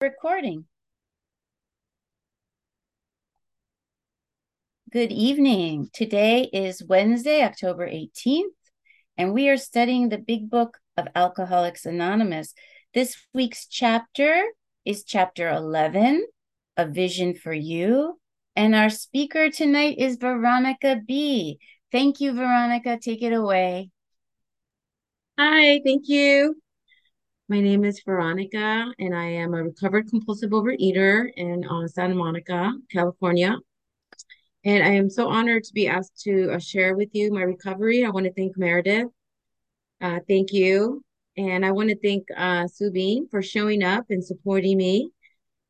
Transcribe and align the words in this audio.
recording. 0.00 0.66
Good 4.92 5.10
evening. 5.10 5.88
Today 5.92 6.50
is 6.52 6.84
Wednesday, 6.86 7.42
October 7.42 7.86
18th, 7.86 8.44
and 9.16 9.32
we 9.32 9.48
are 9.48 9.56
studying 9.56 10.08
the 10.08 10.18
big 10.18 10.50
book 10.50 10.76
of 10.98 11.08
Alcoholics 11.14 11.86
Anonymous. 11.86 12.52
This 12.92 13.16
week's 13.32 13.66
chapter 13.66 14.44
is 14.84 15.02
chapter 15.02 15.48
11, 15.48 16.26
A 16.76 16.86
Vision 16.86 17.34
for 17.34 17.54
You. 17.54 18.20
And 18.54 18.74
our 18.74 18.90
speaker 18.90 19.50
tonight 19.50 19.96
is 19.98 20.16
Veronica 20.16 21.00
B. 21.06 21.58
Thank 21.90 22.20
you, 22.20 22.34
Veronica. 22.34 22.98
Take 23.00 23.22
it 23.22 23.32
away. 23.32 23.90
Hi, 25.38 25.80
thank 25.84 26.08
you. 26.08 26.56
My 27.48 27.60
name 27.60 27.84
is 27.84 28.02
Veronica, 28.04 28.92
and 28.98 29.14
I 29.14 29.26
am 29.26 29.54
a 29.54 29.62
recovered 29.62 30.10
compulsive 30.10 30.50
overeater 30.50 31.30
in 31.36 31.64
uh, 31.64 31.86
Santa 31.86 32.16
Monica, 32.16 32.72
California. 32.90 33.56
And 34.64 34.82
I 34.82 34.88
am 34.88 35.08
so 35.08 35.28
honored 35.28 35.62
to 35.62 35.72
be 35.72 35.86
asked 35.86 36.20
to 36.22 36.54
uh, 36.54 36.58
share 36.58 36.96
with 36.96 37.10
you 37.12 37.32
my 37.32 37.42
recovery. 37.42 38.04
I 38.04 38.10
want 38.10 38.26
to 38.26 38.32
thank 38.32 38.58
Meredith. 38.58 39.06
Uh, 40.00 40.18
thank 40.26 40.52
you. 40.52 41.04
And 41.36 41.64
I 41.64 41.70
want 41.70 41.90
to 41.90 41.98
thank 42.00 42.24
uh, 42.36 42.64
Subin 42.64 43.30
for 43.30 43.42
showing 43.42 43.84
up 43.84 44.06
and 44.10 44.24
supporting 44.24 44.76
me. 44.76 45.12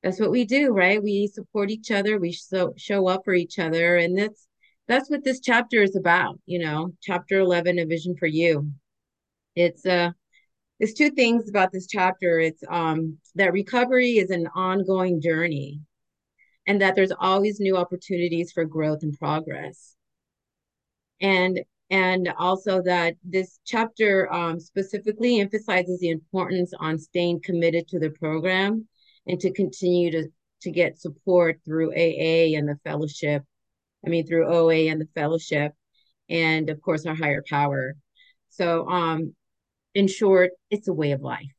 That's 0.03 0.19
what 0.19 0.31
we 0.31 0.47
do, 0.47 0.71
right? 0.71 1.03
We 1.03 1.27
support 1.27 1.69
each 1.69 1.91
other. 1.91 2.19
We 2.19 2.33
so, 2.33 2.73
show 2.79 3.07
up 3.07 3.21
for 3.27 3.35
each 3.35 3.59
other. 3.59 3.99
And 3.99 4.19
that's 4.19 4.49
that's 4.89 5.11
what 5.11 5.25
this 5.25 5.41
chapter 5.41 5.83
is 5.83 5.95
about, 5.95 6.41
you 6.47 6.59
know, 6.59 6.93
chapter 7.03 7.39
11, 7.39 7.79
A 7.81 7.85
Vision 7.85 8.17
for 8.19 8.27
You. 8.27 8.73
It's 9.55 9.85
uh 9.85 10.13
there's 10.79 10.95
two 10.95 11.11
things 11.11 11.49
about 11.49 11.73
this 11.73 11.87
chapter. 11.87 12.39
It's 12.39 12.63
um, 12.69 13.19
that 13.35 13.53
recovery 13.53 14.19
is 14.19 14.31
an 14.31 14.49
ongoing 14.55 15.21
journey 15.21 15.81
and 16.67 16.81
that 16.83 16.95
there's 16.95 17.13
always 17.19 17.61
new 17.61 17.77
opportunities 17.77 18.53
for 18.53 18.65
growth 18.65 19.03
and 19.03 19.17
progress. 19.19 19.95
And 21.21 21.61
and 21.89 22.33
also 22.37 22.83
that 22.83 23.15
this 23.25 23.61
chapter 23.65 24.31
um, 24.33 24.59
specifically 24.59 25.39
emphasizes 25.41 26.01
the 26.01 26.11
importance 26.11 26.73
on 26.81 26.99
staying 26.99 27.43
committed 27.43 27.87
to 27.89 28.01
the 28.01 28.11
program 28.11 28.89
and 29.27 29.39
to 29.41 29.53
continue 29.53 30.11
to 30.11 30.29
to 30.63 30.71
get 30.71 30.99
support 30.99 31.61
through 31.65 31.93
AA 31.93 32.57
and 32.57 32.69
the 32.69 32.79
fellowship. 32.85 33.45
I 34.05 34.11
mean 34.11 34.27
through 34.27 34.53
OA 34.53 34.89
and 34.91 35.01
the 35.01 35.09
fellowship, 35.15 35.73
and 36.29 36.69
of 36.69 36.83
course 36.83 37.07
our 37.07 37.15
higher 37.15 37.43
power. 37.49 37.95
So 38.51 38.89
um, 38.89 39.35
in 39.97 40.07
short, 40.09 40.51
it's 40.71 40.89
a 40.89 40.93
way 40.93 41.13
of 41.13 41.23
life. 41.23 41.55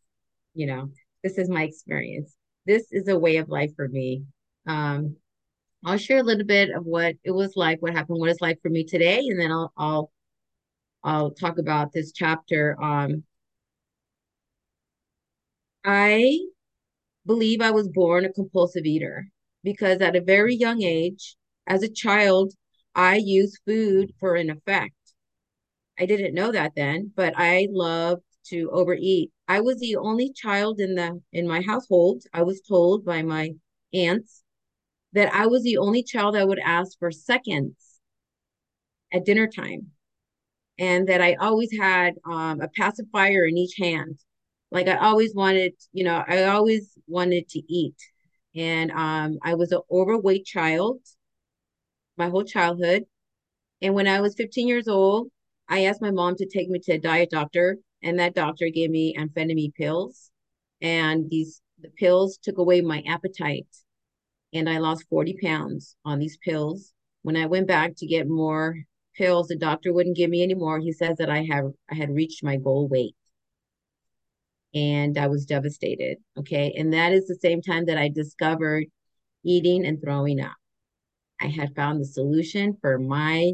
You 0.54 0.68
know, 0.68 0.92
this 1.24 1.40
is 1.40 1.50
my 1.50 1.64
experience. 1.64 2.36
This 2.68 2.86
is 2.92 3.08
a 3.08 3.18
way 3.18 3.38
of 3.38 3.50
life 3.50 3.72
for 3.76 3.88
me. 3.88 4.26
Um, 4.68 5.18
I'll 5.84 5.98
share 5.98 6.20
a 6.20 6.24
little 6.24 6.46
bit 6.46 6.70
of 6.70 6.86
what 6.86 7.16
it 7.24 7.32
was 7.32 7.54
like, 7.56 7.82
what 7.82 7.94
happened, 7.94 8.20
what 8.20 8.30
it's 8.30 8.40
like 8.42 8.62
for 8.62 8.70
me 8.70 8.84
today, 8.84 9.20
and 9.20 9.40
then 9.40 9.52
I'll 9.52 9.74
I'll 9.76 10.12
I'll 11.04 11.32
talk 11.32 11.58
about 11.58 11.94
this 11.94 12.12
chapter. 12.12 12.78
Um, 12.80 13.24
I 15.84 16.38
believe 17.26 17.62
I 17.62 17.72
was 17.72 17.90
born 17.90 18.24
a 18.24 18.32
compulsive 18.32 18.86
eater 18.86 19.30
because 19.64 20.00
at 20.02 20.16
a 20.16 20.22
very 20.22 20.56
young 20.56 20.84
age, 20.84 21.36
as 21.66 21.82
a 21.82 21.90
child, 21.90 22.54
I 22.94 23.16
used 23.16 23.62
food 23.66 24.14
for 24.20 24.36
an 24.36 24.52
effect. 24.52 24.94
I 26.00 26.06
didn't 26.06 26.36
know 26.36 26.52
that 26.52 26.74
then, 26.76 27.12
but 27.16 27.34
I 27.36 27.68
loved 27.72 28.22
to 28.50 28.70
overeat. 28.72 29.32
I 29.48 29.62
was 29.62 29.80
the 29.80 29.98
only 29.98 30.32
child 30.34 30.80
in 30.80 30.96
the 30.96 31.22
in 31.34 31.48
my 31.48 31.62
household. 31.62 32.24
I 32.34 32.44
was 32.44 32.62
told 32.62 33.06
by 33.06 33.22
my 33.24 33.52
aunts 33.94 34.44
that 35.14 35.34
I 35.34 35.48
was 35.48 35.64
the 35.64 35.78
only 35.78 36.04
child 36.04 36.36
that 36.36 36.48
would 36.48 36.60
ask 36.60 36.98
for 37.00 37.12
seconds 37.12 37.76
at 39.14 39.26
dinner 39.26 39.48
time, 39.48 39.92
and 40.80 41.08
that 41.08 41.22
I 41.22 41.36
always 41.36 41.70
had 41.78 42.16
um, 42.26 42.62
a 42.62 42.70
pacifier 42.70 43.46
in 43.46 43.58
each 43.58 43.76
hand. 43.80 44.20
Like 44.72 44.88
I 44.88 44.98
always 44.98 45.34
wanted, 45.34 45.74
you 45.94 46.04
know, 46.04 46.24
I 46.28 46.46
always 46.46 46.92
wanted 47.08 47.50
to 47.50 47.62
eat, 47.74 47.96
and 48.56 48.92
um, 48.92 49.40
I 49.44 49.56
was 49.56 49.72
an 49.72 49.82
overweight 49.92 50.46
child 50.46 51.00
my 52.18 52.30
whole 52.30 52.44
childhood. 52.44 53.04
And 53.82 53.94
when 53.94 54.08
I 54.08 54.22
was 54.22 54.36
15 54.36 54.68
years 54.68 54.88
old, 54.88 55.30
I 55.70 55.86
asked 55.86 56.02
my 56.02 56.12
mom 56.12 56.36
to 56.38 56.48
take 56.48 56.70
me 56.70 56.80
to 56.80 56.94
a 56.94 57.00
diet 57.00 57.30
doctor 57.30 57.78
and 58.04 58.20
that 58.20 58.36
doctor 58.36 58.70
gave 58.70 58.90
me 58.90 59.16
amphetamine 59.16 59.74
pills. 59.74 60.32
And 60.82 61.30
these 61.30 61.62
the 61.80 61.90
pills 61.90 62.40
took 62.42 62.58
away 62.58 62.82
my 62.82 63.04
appetite. 63.08 63.68
And 64.54 64.70
i 64.70 64.78
lost 64.78 65.06
40 65.10 65.38
pounds 65.42 65.96
on 66.06 66.20
these 66.20 66.38
pills. 66.38 66.94
When 67.24 67.36
i 67.36 67.46
went 67.46 67.68
back 67.68 67.96
to 67.98 68.08
get 68.08 68.28
more 68.28 68.76
pills 69.16 69.48
the 69.48 69.56
doctor 69.58 69.92
wouldn't 69.92 70.16
give 70.16 70.30
me 70.30 70.44
any 70.44 70.54
more. 70.54 70.80
He 70.80 70.94
says 70.94 71.18
that 71.18 71.30
i 71.30 71.44
have 71.44 71.72
i 71.92 71.96
had 71.96 72.14
reached 72.14 72.44
my 72.44 72.58
goal 72.58 72.88
weight. 72.88 73.16
And 74.74 75.18
i 75.18 75.28
was 75.28 75.46
devastated 75.46 76.18
okay? 76.38 76.74
And 76.78 76.94
that 76.94 77.14
is 77.14 77.28
the 77.28 77.36
same 77.42 77.62
time 77.62 77.86
that 77.86 77.98
i 77.98 78.10
discovered 78.10 78.86
eating 79.44 79.86
and 79.86 80.02
throwing 80.02 80.42
up. 80.42 80.56
I 81.42 81.48
had 81.48 81.76
found 81.76 82.02
the 82.02 82.06
solution 82.06 82.78
for 82.82 82.98
my 82.98 83.54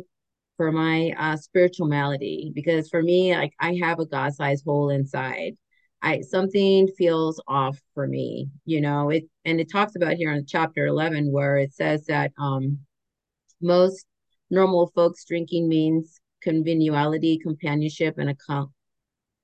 for 0.64 0.72
my 0.72 1.14
uh, 1.18 1.36
spiritual 1.36 1.88
malady 1.88 2.50
because 2.56 2.88
for 2.88 3.04
me 3.04 3.36
like 3.36 3.52
i 3.60 3.78
have 3.82 4.00
a 4.00 4.06
god-sized 4.06 4.64
hole 4.64 4.90
inside. 4.90 5.58
I 6.02 6.22
something 6.22 6.88
feels 6.98 7.42
off 7.50 7.78
for 7.94 8.08
me 8.08 8.48
you 8.64 8.80
know? 8.80 9.10
It 9.10 9.26
and 9.44 9.60
it 9.60 9.70
talks 9.70 9.98
about 9.98 10.14
here 10.14 10.32
in 10.32 10.46
chapter 10.46 10.86
11 10.86 11.34
where 11.34 11.58
it 11.58 11.74
says 11.74 12.06
that 12.06 12.32
um 12.40 12.80
most 13.62 14.06
normal 14.50 14.88
folks 14.96 15.26
drinking 15.26 15.68
means 15.68 16.22
conviviality 16.42 17.40
companionship 17.40 18.18
and 18.18 18.30
a 18.30 18.36
com- 18.36 18.74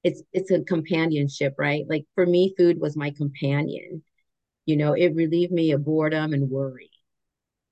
it's 0.06 0.24
it's 0.32 0.52
a 0.52 0.64
companionship 0.64 1.56
right? 1.58 1.84
Like 1.90 2.06
for 2.16 2.26
me 2.26 2.54
food 2.58 2.80
was 2.80 2.96
my 2.96 3.12
companion. 3.12 4.04
You 4.66 4.78
know 4.78 4.94
it 4.94 5.16
relieved 5.16 5.52
me 5.52 5.72
of 5.72 5.84
boredom 5.84 6.32
and 6.34 6.50
worry 6.50 6.92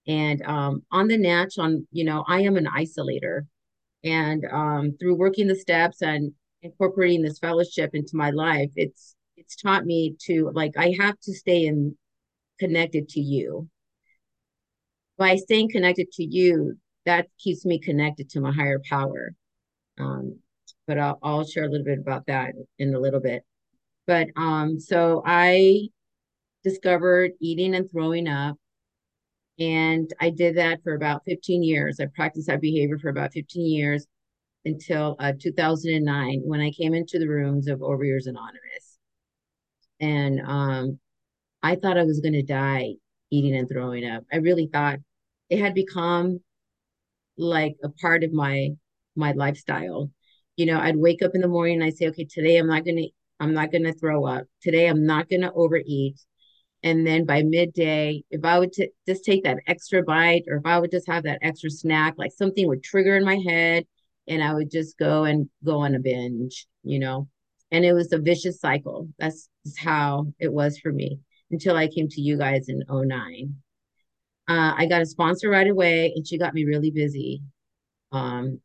and 0.07 0.41
um, 0.43 0.83
on 0.91 1.07
the 1.07 1.17
Natch, 1.17 1.57
on 1.57 1.87
you 1.91 2.05
know, 2.05 2.23
I 2.27 2.41
am 2.41 2.55
an 2.55 2.67
isolator, 2.67 3.41
and 4.03 4.45
um, 4.51 4.95
through 4.99 5.15
working 5.15 5.47
the 5.47 5.55
steps 5.55 6.01
and 6.01 6.33
incorporating 6.61 7.21
this 7.21 7.39
fellowship 7.39 7.91
into 7.93 8.15
my 8.15 8.31
life, 8.31 8.71
it's 8.75 9.15
it's 9.35 9.55
taught 9.55 9.85
me 9.85 10.15
to 10.25 10.51
like 10.53 10.77
I 10.77 10.95
have 10.99 11.19
to 11.21 11.33
stay 11.33 11.65
in 11.65 11.97
connected 12.59 13.09
to 13.09 13.19
you. 13.19 13.69
By 15.17 15.35
staying 15.35 15.71
connected 15.71 16.11
to 16.13 16.23
you, 16.23 16.77
that 17.05 17.27
keeps 17.39 17.65
me 17.65 17.79
connected 17.79 18.29
to 18.31 18.41
my 18.41 18.51
higher 18.51 18.81
power. 18.89 19.33
Um, 19.99 20.39
but 20.85 20.97
I'll, 20.99 21.19
I'll 21.23 21.45
share 21.45 21.65
a 21.65 21.69
little 21.69 21.85
bit 21.85 21.99
about 21.99 22.27
that 22.27 22.53
in 22.79 22.93
a 22.93 22.99
little 22.99 23.19
bit. 23.19 23.43
But 24.05 24.27
um, 24.35 24.79
so 24.79 25.21
I 25.25 25.89
discovered 26.63 27.31
eating 27.41 27.75
and 27.75 27.89
throwing 27.91 28.27
up 28.27 28.57
and 29.59 30.11
I 30.19 30.29
did 30.29 30.57
that 30.57 30.83
for 30.83 30.93
about 30.93 31.23
15 31.25 31.63
years. 31.63 31.99
I 31.99 32.05
practiced 32.15 32.47
that 32.47 32.61
behavior 32.61 32.97
for 32.99 33.09
about 33.09 33.33
15 33.33 33.65
years 33.65 34.05
until 34.65 35.15
uh, 35.19 35.33
2009 35.39 36.41
when 36.43 36.59
I 36.59 36.71
came 36.71 36.93
into 36.93 37.19
the 37.19 37.27
rooms 37.27 37.67
of 37.67 37.79
Overeaters 37.79 38.27
Anonymous. 38.27 38.99
And 39.99 40.41
um, 40.45 40.99
I 41.63 41.75
thought 41.75 41.97
I 41.97 42.03
was 42.03 42.19
going 42.19 42.33
to 42.33 42.43
die 42.43 42.95
eating 43.31 43.55
and 43.55 43.67
throwing 43.67 44.07
up. 44.07 44.23
I 44.31 44.37
really 44.37 44.69
thought 44.71 44.99
it 45.49 45.59
had 45.59 45.73
become 45.73 46.39
like 47.37 47.77
a 47.83 47.89
part 47.89 48.23
of 48.23 48.33
my 48.33 48.69
my 49.15 49.31
lifestyle. 49.31 50.11
You 50.55 50.67
know, 50.67 50.79
I'd 50.79 50.97
wake 50.97 51.21
up 51.23 51.31
in 51.33 51.41
the 51.41 51.47
morning 51.47 51.81
and 51.81 51.83
I 51.83 51.89
say, 51.91 52.07
okay, 52.07 52.25
today 52.25 52.57
I'm 52.57 52.67
not 52.67 52.85
going 52.85 52.97
to 52.97 53.09
I'm 53.39 53.53
not 53.53 53.71
going 53.71 53.83
to 53.83 53.93
throw 53.93 54.25
up. 54.25 54.45
Today 54.61 54.87
I'm 54.87 55.05
not 55.05 55.29
going 55.29 55.41
to 55.41 55.53
overeat. 55.53 56.19
And 56.83 57.05
then 57.05 57.25
by 57.25 57.43
midday, 57.43 58.23
if 58.29 58.45
I 58.45 58.59
would 58.59 58.73
t- 58.73 58.91
just 59.07 59.25
take 59.25 59.43
that 59.43 59.57
extra 59.67 60.03
bite 60.03 60.43
or 60.47 60.57
if 60.57 60.65
I 60.65 60.79
would 60.79 60.91
just 60.91 61.07
have 61.07 61.23
that 61.23 61.39
extra 61.41 61.69
snack, 61.69 62.15
like 62.17 62.31
something 62.31 62.67
would 62.67 62.83
trigger 62.83 63.17
in 63.17 63.25
my 63.25 63.37
head 63.37 63.85
and 64.27 64.43
I 64.43 64.53
would 64.53 64.69
just 64.69 64.97
go 64.97 65.23
and 65.23 65.49
go 65.63 65.79
on 65.79 65.95
a 65.95 65.99
binge, 65.99 66.67
you 66.83 66.99
know. 66.99 67.27
And 67.71 67.83
it 67.83 67.93
was 67.93 68.13
a 68.13 68.19
vicious 68.19 68.59
cycle. 68.59 69.09
That's 69.19 69.49
how 69.77 70.27
it 70.39 70.53
was 70.53 70.77
for 70.77 70.91
me 70.91 71.19
until 71.51 71.75
I 71.75 71.87
came 71.87 72.07
to 72.09 72.21
you 72.21 72.37
guys 72.37 72.69
in 72.69 72.83
09. 72.89 73.55
Uh, 74.49 74.73
I 74.77 74.85
got 74.85 75.01
a 75.01 75.05
sponsor 75.05 75.49
right 75.49 75.69
away 75.69 76.13
and 76.15 76.25
she 76.25 76.37
got 76.37 76.53
me 76.53 76.63
really 76.63 76.91
busy 76.91 77.41
um, 78.11 78.61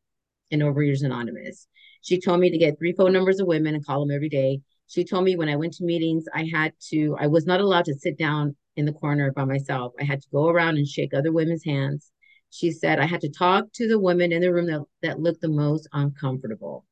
in 0.50 0.60
Overeaters 0.60 1.02
Anonymous. 1.02 1.66
She 2.02 2.20
told 2.20 2.40
me 2.40 2.50
to 2.50 2.58
get 2.58 2.78
three 2.78 2.92
phone 2.92 3.12
numbers 3.12 3.40
of 3.40 3.46
women 3.46 3.74
and 3.74 3.84
call 3.84 4.00
them 4.00 4.14
every 4.14 4.28
day 4.28 4.60
she 4.92 5.04
told 5.04 5.24
me 5.24 5.36
when 5.36 5.48
I 5.48 5.56
went 5.56 5.72
to 5.74 5.84
meetings, 5.84 6.26
I 6.34 6.46
had 6.52 6.74
to, 6.90 7.16
I 7.18 7.26
was 7.26 7.46
not 7.46 7.62
allowed 7.62 7.86
to 7.86 7.94
sit 7.94 8.18
down 8.18 8.54
in 8.76 8.84
the 8.84 8.92
corner 8.92 9.32
by 9.32 9.46
myself. 9.46 9.94
I 9.98 10.04
had 10.04 10.20
to 10.20 10.28
go 10.30 10.48
around 10.48 10.76
and 10.76 10.86
shake 10.86 11.14
other 11.14 11.32
women's 11.32 11.64
hands. 11.64 12.10
She 12.50 12.70
said 12.70 12.98
I 12.98 13.06
had 13.06 13.22
to 13.22 13.30
talk 13.30 13.72
to 13.76 13.88
the 13.88 13.98
women 13.98 14.32
in 14.32 14.42
the 14.42 14.52
room 14.52 14.66
that, 14.66 14.82
that 15.00 15.18
looked 15.18 15.40
the 15.40 15.48
most 15.48 15.88
uncomfortable. 15.94 16.84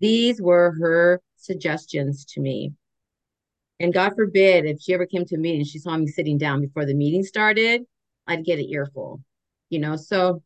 These 0.00 0.42
were 0.42 0.74
her 0.78 1.22
suggestions 1.36 2.26
to 2.34 2.40
me. 2.42 2.74
And 3.80 3.94
God 3.94 4.12
forbid 4.14 4.66
if 4.66 4.82
she 4.82 4.92
ever 4.92 5.06
came 5.06 5.24
to 5.24 5.38
me 5.38 5.56
and 5.56 5.66
she 5.66 5.78
saw 5.78 5.96
me 5.96 6.06
sitting 6.06 6.36
down 6.36 6.60
before 6.60 6.84
the 6.84 6.92
meeting 6.92 7.22
started, 7.22 7.84
I'd 8.26 8.44
get 8.44 8.58
an 8.58 8.68
earful, 8.68 9.22
you 9.70 9.78
know. 9.78 9.96
So, 9.96 10.42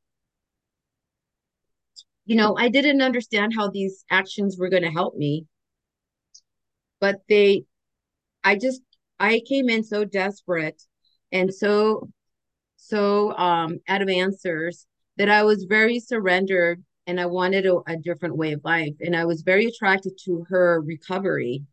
you 2.26 2.36
know, 2.36 2.56
I 2.56 2.68
didn't 2.68 3.02
understand 3.02 3.54
how 3.56 3.70
these 3.70 4.04
actions 4.08 4.56
were 4.56 4.68
going 4.68 4.84
to 4.84 4.90
help 4.90 5.16
me, 5.16 5.46
but 7.00 7.16
they, 7.28 7.64
I 8.44 8.56
just, 8.56 8.82
I 9.18 9.40
came 9.46 9.68
in 9.68 9.84
so 9.84 10.04
desperate 10.04 10.82
and 11.32 11.52
so, 11.52 12.08
so 12.76 13.36
um, 13.36 13.78
out 13.88 14.02
of 14.02 14.08
answers 14.08 14.86
that 15.16 15.28
I 15.28 15.42
was 15.42 15.64
very 15.64 16.00
surrendered 16.00 16.82
and 17.06 17.20
I 17.20 17.26
wanted 17.26 17.66
a, 17.66 17.78
a 17.86 17.96
different 17.96 18.36
way 18.36 18.52
of 18.52 18.60
life. 18.64 18.94
And 19.00 19.16
I 19.16 19.24
was 19.24 19.42
very 19.42 19.66
attracted 19.66 20.12
to 20.24 20.44
her 20.48 20.80
recovery 20.80 21.64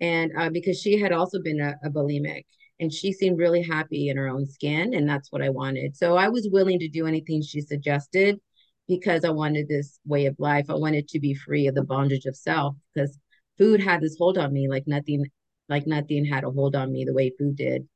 and 0.00 0.32
uh, 0.36 0.50
because 0.50 0.80
she 0.80 0.98
had 0.98 1.12
also 1.12 1.40
been 1.40 1.60
a, 1.60 1.74
a 1.84 1.90
bulimic 1.90 2.44
and 2.80 2.92
she 2.92 3.12
seemed 3.12 3.38
really 3.38 3.62
happy 3.62 4.08
in 4.08 4.16
her 4.16 4.28
own 4.28 4.46
skin 4.46 4.94
and 4.94 5.08
that's 5.08 5.30
what 5.30 5.42
i 5.42 5.50
wanted 5.50 5.96
so 5.96 6.16
i 6.16 6.28
was 6.28 6.48
willing 6.50 6.78
to 6.78 6.88
do 6.88 7.06
anything 7.06 7.42
she 7.42 7.60
suggested 7.60 8.40
because 8.88 9.24
i 9.24 9.30
wanted 9.30 9.68
this 9.68 10.00
way 10.06 10.26
of 10.26 10.34
life 10.38 10.66
i 10.68 10.74
wanted 10.74 11.06
to 11.08 11.20
be 11.20 11.34
free 11.34 11.66
of 11.66 11.74
the 11.74 11.84
bondage 11.84 12.24
of 12.26 12.36
self 12.36 12.74
because 12.94 13.18
food 13.58 13.80
had 13.80 14.00
this 14.00 14.16
hold 14.18 14.38
on 14.38 14.52
me 14.52 14.68
like 14.68 14.84
nothing 14.86 15.24
like 15.68 15.86
nothing 15.86 16.24
had 16.24 16.44
a 16.44 16.50
hold 16.50 16.74
on 16.74 16.92
me 16.92 17.04
the 17.04 17.14
way 17.14 17.32
food 17.38 17.56
did 17.56 17.86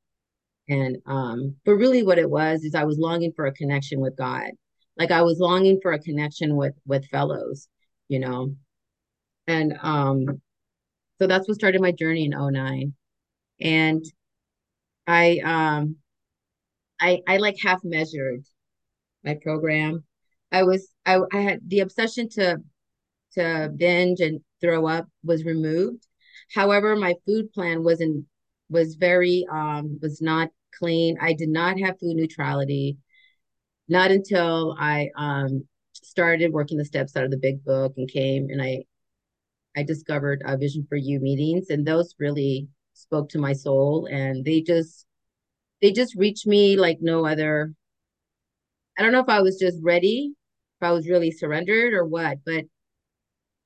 and 0.68 0.98
um 1.06 1.56
but 1.64 1.74
really 1.74 2.02
what 2.02 2.18
it 2.18 2.30
was 2.30 2.64
is 2.64 2.74
i 2.74 2.84
was 2.84 2.98
longing 2.98 3.32
for 3.34 3.46
a 3.46 3.52
connection 3.52 4.00
with 4.00 4.16
god 4.16 4.50
like 4.96 5.10
i 5.10 5.22
was 5.22 5.38
longing 5.38 5.78
for 5.82 5.92
a 5.92 5.98
connection 5.98 6.56
with 6.56 6.74
with 6.86 7.08
fellows 7.08 7.68
you 8.08 8.18
know 8.18 8.54
and 9.46 9.76
um 9.82 10.40
so 11.20 11.26
that's 11.26 11.46
what 11.48 11.56
started 11.56 11.80
my 11.80 11.92
journey 11.92 12.24
in 12.24 12.32
09. 12.32 12.92
And 13.60 14.04
I 15.06 15.38
um 15.44 15.96
I 17.00 17.20
I 17.26 17.36
like 17.38 17.56
half 17.62 17.80
measured 17.84 18.44
my 19.24 19.34
program. 19.42 20.04
I 20.50 20.64
was 20.64 20.88
I 21.06 21.20
I 21.32 21.40
had 21.40 21.60
the 21.68 21.80
obsession 21.80 22.28
to 22.30 22.58
to 23.34 23.70
binge 23.76 24.20
and 24.20 24.40
throw 24.60 24.86
up 24.86 25.08
was 25.22 25.44
removed. 25.44 26.06
However, 26.54 26.96
my 26.96 27.14
food 27.26 27.52
plan 27.52 27.84
wasn't 27.84 28.26
was 28.70 28.96
very 28.96 29.46
um 29.52 29.98
was 30.02 30.20
not 30.20 30.50
clean. 30.78 31.16
I 31.20 31.34
did 31.34 31.48
not 31.48 31.78
have 31.81 31.98
food 32.00 32.16
neutrality. 32.16 32.96
Not 33.88 34.10
until 34.10 34.76
I 34.78 35.10
um 35.16 35.66
started 35.92 36.52
working 36.52 36.78
the 36.78 36.84
steps 36.84 37.16
out 37.16 37.25
of 37.25 37.31
the 37.31 37.36
big 37.36 37.64
book 37.64 37.94
and 37.96 38.08
came 38.08 38.48
and 38.50 38.60
I 38.62 38.84
I 39.76 39.82
discovered 39.82 40.42
uh, 40.46 40.56
Vision 40.56 40.86
for 40.88 40.96
You 40.96 41.20
meetings, 41.20 41.70
and 41.70 41.86
those 41.86 42.14
really 42.19 42.69
spoke 42.94 43.28
to 43.31 43.38
my 43.38 43.52
soul. 43.52 44.06
And 44.10 44.44
they 44.44 44.60
just 44.60 45.06
they 45.82 45.92
just 45.92 46.14
reached 46.16 46.46
me 46.46 46.76
like 46.76 46.98
no 47.00 47.26
other. 47.26 47.72
I 48.98 49.02
don't 49.02 49.12
know 49.12 49.20
if 49.20 49.28
I 49.28 49.42
was 49.42 49.58
just 49.58 49.78
ready, 49.82 50.34
if 50.81 50.86
I 50.86 50.92
was 50.92 51.08
really 51.08 51.31
surrendered 51.31 51.94
or 51.94 52.04
what, 52.04 52.38
but 52.46 52.64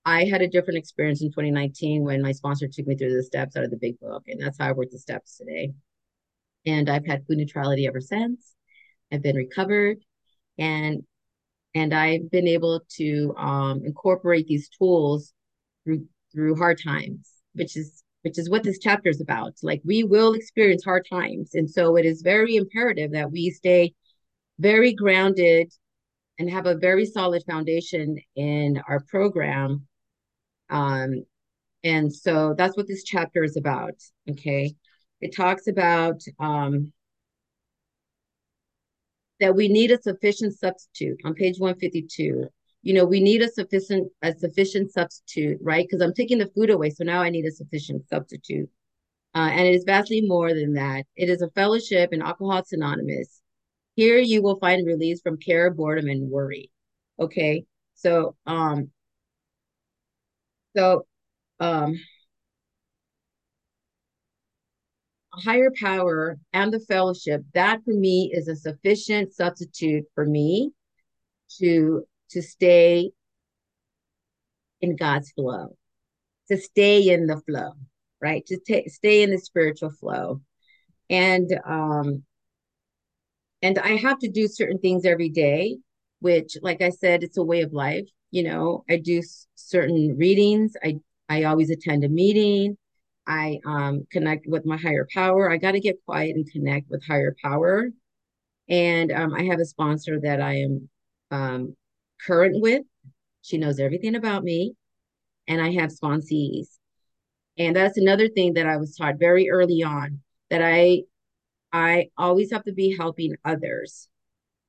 I 0.08 0.25
had 0.25 0.40
a 0.40 0.49
different 0.49 0.78
experience 0.78 1.20
in 1.20 1.28
2019 1.28 2.02
when 2.02 2.22
my 2.22 2.32
sponsor 2.32 2.66
took 2.66 2.87
me 2.87 2.96
through 2.96 3.14
the 3.14 3.22
steps 3.22 3.56
out 3.56 3.64
of 3.64 3.70
the 3.70 3.76
big 3.76 4.00
book, 4.00 4.22
and 4.26 4.40
that's 4.40 4.56
how 4.58 4.69
I 4.69 4.72
work 4.72 4.88
the 4.90 4.99
steps 4.99 5.37
today. 5.37 5.75
And 6.64 6.88
I've 6.88 7.05
had 7.05 7.26
food 7.26 7.37
neutrality 7.37 7.87
ever 7.87 8.00
since. 8.00 8.55
I've 9.12 9.22
been 9.22 9.37
recovered, 9.37 9.99
and 10.56 11.02
and 11.75 11.93
I've 11.93 12.31
been 12.31 12.49
able 12.49 12.81
to 12.96 13.34
um, 13.37 13.82
incorporate 13.84 14.46
these 14.46 14.70
tools 14.70 15.34
through 15.84 16.06
through 16.32 16.56
hard 16.56 16.81
times, 16.82 17.28
which 17.52 17.76
is 17.76 18.02
which 18.22 18.38
is 18.38 18.49
what 18.49 18.62
this 18.62 18.78
chapter 18.78 19.10
is 19.10 19.20
about. 19.20 19.56
Like 19.62 19.82
we 19.84 20.05
will 20.05 20.32
experience 20.32 20.84
hard 20.84 21.06
times, 21.06 21.50
and 21.52 21.69
so 21.70 21.96
it 21.96 22.06
is 22.06 22.22
very 22.22 22.56
imperative 22.56 23.12
that 23.12 23.31
we 23.31 23.50
stay 23.50 23.93
very 24.58 24.94
grounded 24.94 25.70
and 26.38 26.49
have 26.49 26.64
a 26.64 26.76
very 26.76 27.05
solid 27.05 27.43
foundation 27.46 28.16
in 28.37 28.81
our 28.88 29.00
program. 29.00 29.87
Um, 30.70 31.25
and 31.85 32.12
so 32.12 32.55
that's 32.56 32.76
what 32.76 32.88
this 32.88 33.05
chapter 33.05 33.44
is 33.44 33.56
about. 33.56 33.94
Okay, 34.31 34.75
it 35.20 35.35
talks 35.35 35.67
about 35.67 36.23
um, 36.38 36.93
that 39.41 39.55
we 39.55 39.69
need 39.69 39.91
a 39.91 40.03
sufficient 40.03 40.59
substitute 40.59 41.19
on 41.25 41.35
page 41.35 41.59
152 41.59 42.49
you 42.82 42.94
know, 42.94 43.05
we 43.05 43.20
need 43.20 43.43
a 43.43 43.50
sufficient 43.50 44.11
a 44.23 44.35
sufficient 44.35 44.93
substitute, 44.93 45.59
right? 45.61 45.87
Because 45.87 46.03
I'm 46.03 46.15
taking 46.15 46.38
the 46.38 46.50
food 46.55 46.70
away, 46.70 46.91
so 46.91 47.05
now 47.05 47.20
I 47.20 47.31
need 47.31 47.44
a 47.44 47.50
sufficient 47.50 48.09
substitute. 48.09 48.69
Uh, 49.35 49.50
and 49.53 49.67
it 49.67 49.75
is 49.75 49.85
vastly 49.85 50.23
more 50.23 50.55
than 50.55 50.75
that. 50.75 51.05
It 51.17 51.29
is 51.29 51.43
a 51.43 51.50
fellowship 51.50 52.12
in 52.12 52.23
Alcoholics 52.23 52.73
Anonymous. 52.73 53.43
Here 53.94 54.19
you 54.19 54.43
will 54.43 54.59
find 54.59 54.87
release 54.87 55.20
from 55.20 55.38
care, 55.38 55.70
boredom, 55.70 56.09
and 56.09 56.31
worry. 56.31 56.70
Okay, 57.20 57.65
so 57.94 58.37
um, 58.47 58.91
so 60.79 61.07
um, 61.59 61.99
a 65.35 65.41
higher 65.41 65.73
power 65.81 66.39
and 66.53 66.73
the 66.73 66.81
fellowship. 66.81 67.43
That 67.55 67.81
for 67.85 67.95
me 67.95 68.31
is 68.33 68.47
a 68.49 68.55
sufficient 68.55 69.35
substitute 69.35 70.05
for 70.15 70.25
me 70.25 70.71
to 71.59 72.05
to 72.31 72.43
stay 72.43 73.11
in 74.81 74.95
God's 74.95 75.33
flow, 75.33 75.77
to 76.49 76.57
stay 76.57 77.09
in 77.09 77.27
the 77.27 77.41
flow, 77.41 77.73
right? 78.21 78.47
To 78.47 78.59
t- 78.65 78.89
stay 78.89 79.23
in 79.23 79.31
the 79.31 79.39
spiritual 79.39 79.91
flow. 79.91 80.43
And 81.11 81.51
um 81.67 82.23
and 83.63 83.81
I 83.81 83.97
have 83.97 84.21
to 84.21 84.29
do 84.29 84.47
certain 84.47 84.79
things 84.79 85.05
every 85.05 85.31
day, 85.31 85.79
which 86.21 86.57
like 86.63 86.81
I 86.83 86.91
said, 86.91 87.25
it's 87.25 87.37
a 87.37 87.43
way 87.43 87.63
of 87.63 87.73
life. 87.73 88.09
You 88.31 88.43
know, 88.45 88.85
I 88.89 88.99
do 88.99 89.23
certain 89.55 90.17
readings. 90.19 90.75
I 90.83 91.01
I 91.29 91.45
always 91.45 91.71
attend 91.71 92.05
a 92.05 92.09
meeting. 92.09 92.77
I 93.27 93.61
um 93.67 94.07
connect 94.11 94.47
with 94.47 94.67
my 94.67 94.77
higher 94.77 95.07
power. 95.13 95.51
I 95.51 95.57
got 95.59 95.73
to 95.73 95.81
get 95.81 96.05
quiet 96.07 96.37
and 96.37 96.51
connect 96.51 96.91
with 96.91 97.05
higher 97.07 97.35
power. 97.43 97.91
And 98.69 99.13
um, 99.13 99.35
I 99.35 99.45
have 99.45 99.61
a 99.61 99.65
sponsor 99.65 100.21
that 100.21 100.41
I 100.41 100.57
am 100.57 100.89
um, 101.31 101.77
current 102.27 102.61
with. 102.63 102.83
She 103.43 103.59
knows 103.59 103.81
everything 103.81 104.15
about 104.15 104.45
me. 104.45 104.75
And 105.49 105.61
I 105.61 105.73
have 105.73 105.91
sponsees. 105.91 106.79
And 107.59 107.75
that's 107.77 107.99
another 107.99 108.29
thing 108.29 108.55
that 108.55 108.67
I 108.67 108.77
was 108.77 108.97
taught 108.97 109.19
very 109.19 109.51
early 109.51 109.83
on 109.83 110.21
that 110.51 110.63
I 110.63 111.03
I 111.73 112.11
always 112.17 112.53
have 112.53 112.65
to 112.65 112.73
be 112.73 112.97
helping 112.97 113.37
others, 113.44 114.08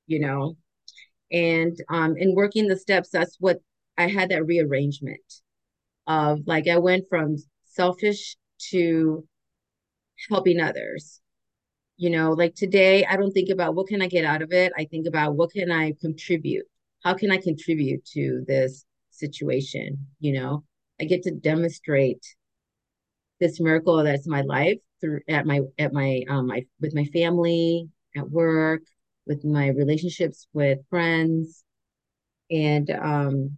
you 0.07 0.19
know. 0.19 0.57
And 1.31 1.77
um 1.89 2.15
in 2.17 2.35
working 2.35 2.67
the 2.67 2.77
steps, 2.77 3.09
that's 3.09 3.37
what 3.39 3.59
I 3.97 4.07
had 4.07 4.29
that 4.29 4.45
rearrangement 4.45 5.21
of 6.07 6.41
like 6.47 6.67
I 6.67 6.77
went 6.77 7.05
from 7.09 7.37
selfish 7.65 8.35
to 8.71 9.25
helping 10.29 10.59
others. 10.59 11.21
You 11.97 12.09
know, 12.11 12.31
like 12.31 12.55
today 12.55 13.05
I 13.05 13.17
don't 13.17 13.31
think 13.31 13.49
about 13.49 13.75
what 13.75 13.87
can 13.87 14.01
I 14.01 14.07
get 14.07 14.25
out 14.25 14.41
of 14.41 14.53
it. 14.53 14.71
I 14.77 14.85
think 14.85 15.07
about 15.07 15.35
what 15.35 15.51
can 15.51 15.71
I 15.71 15.93
contribute 16.01 16.65
how 17.03 17.13
can 17.13 17.31
I 17.31 17.37
contribute 17.37 18.05
to 18.13 18.43
this 18.47 18.85
situation? 19.11 20.07
You 20.19 20.33
know, 20.33 20.63
I 20.99 21.05
get 21.05 21.23
to 21.23 21.31
demonstrate 21.31 22.25
this 23.39 23.59
miracle 23.59 24.03
that's 24.03 24.27
my 24.27 24.41
life 24.41 24.79
through 24.99 25.21
at 25.29 25.45
my 25.45 25.61
at 25.77 25.93
my 25.93 26.23
um 26.29 26.47
my 26.47 26.65
with 26.81 26.93
my 26.93 27.05
family, 27.05 27.89
at 28.17 28.29
work, 28.29 28.81
with 29.29 29.45
my 29.45 29.69
relationships 29.69 30.47
with 30.53 30.79
friends. 30.89 31.63
And 32.51 32.89
um 32.89 33.57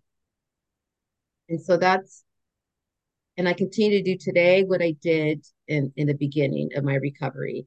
and 1.50 1.60
so 1.60 1.78
that's 1.78 2.24
and 3.38 3.48
I 3.48 3.54
continue 3.54 3.98
to 3.98 4.04
do 4.04 4.18
today 4.18 4.64
what 4.64 4.82
I 4.84 4.92
did 5.02 5.46
in 5.68 5.92
in 5.96 6.06
the 6.06 6.14
beginning 6.14 6.70
of 6.76 6.84
my 6.84 6.96
recovery. 6.96 7.66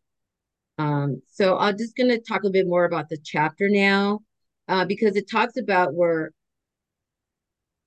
Um, 0.79 1.23
so 1.31 1.57
I'm 1.57 1.79
just 1.79 1.97
going 1.97 2.11
to 2.11 2.19
talk 2.19 2.45
a 2.45 2.51
bit 2.51 2.67
more 2.67 2.85
about 2.85 3.09
the 3.09 3.19
chapter 3.25 3.69
now 3.69 4.21
uh, 4.69 4.85
because 4.85 5.15
it 5.17 5.31
talks 5.31 5.57
about 5.57 5.95
where 5.95 6.33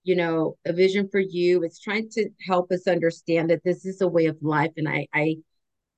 you 0.04 0.16
know 0.16 0.56
a 0.66 0.72
vision 0.72 1.10
for 1.12 1.20
you 1.20 1.64
it's 1.64 1.80
trying 1.80 2.10
to 2.10 2.30
help 2.48 2.72
us 2.72 2.88
understand 2.88 3.50
that 3.50 3.62
this 3.66 3.86
is 3.86 4.00
a 4.00 4.08
way 4.08 4.28
of 4.28 4.38
life 4.42 4.72
and 4.78 4.88
i 4.88 5.06
i 5.14 5.36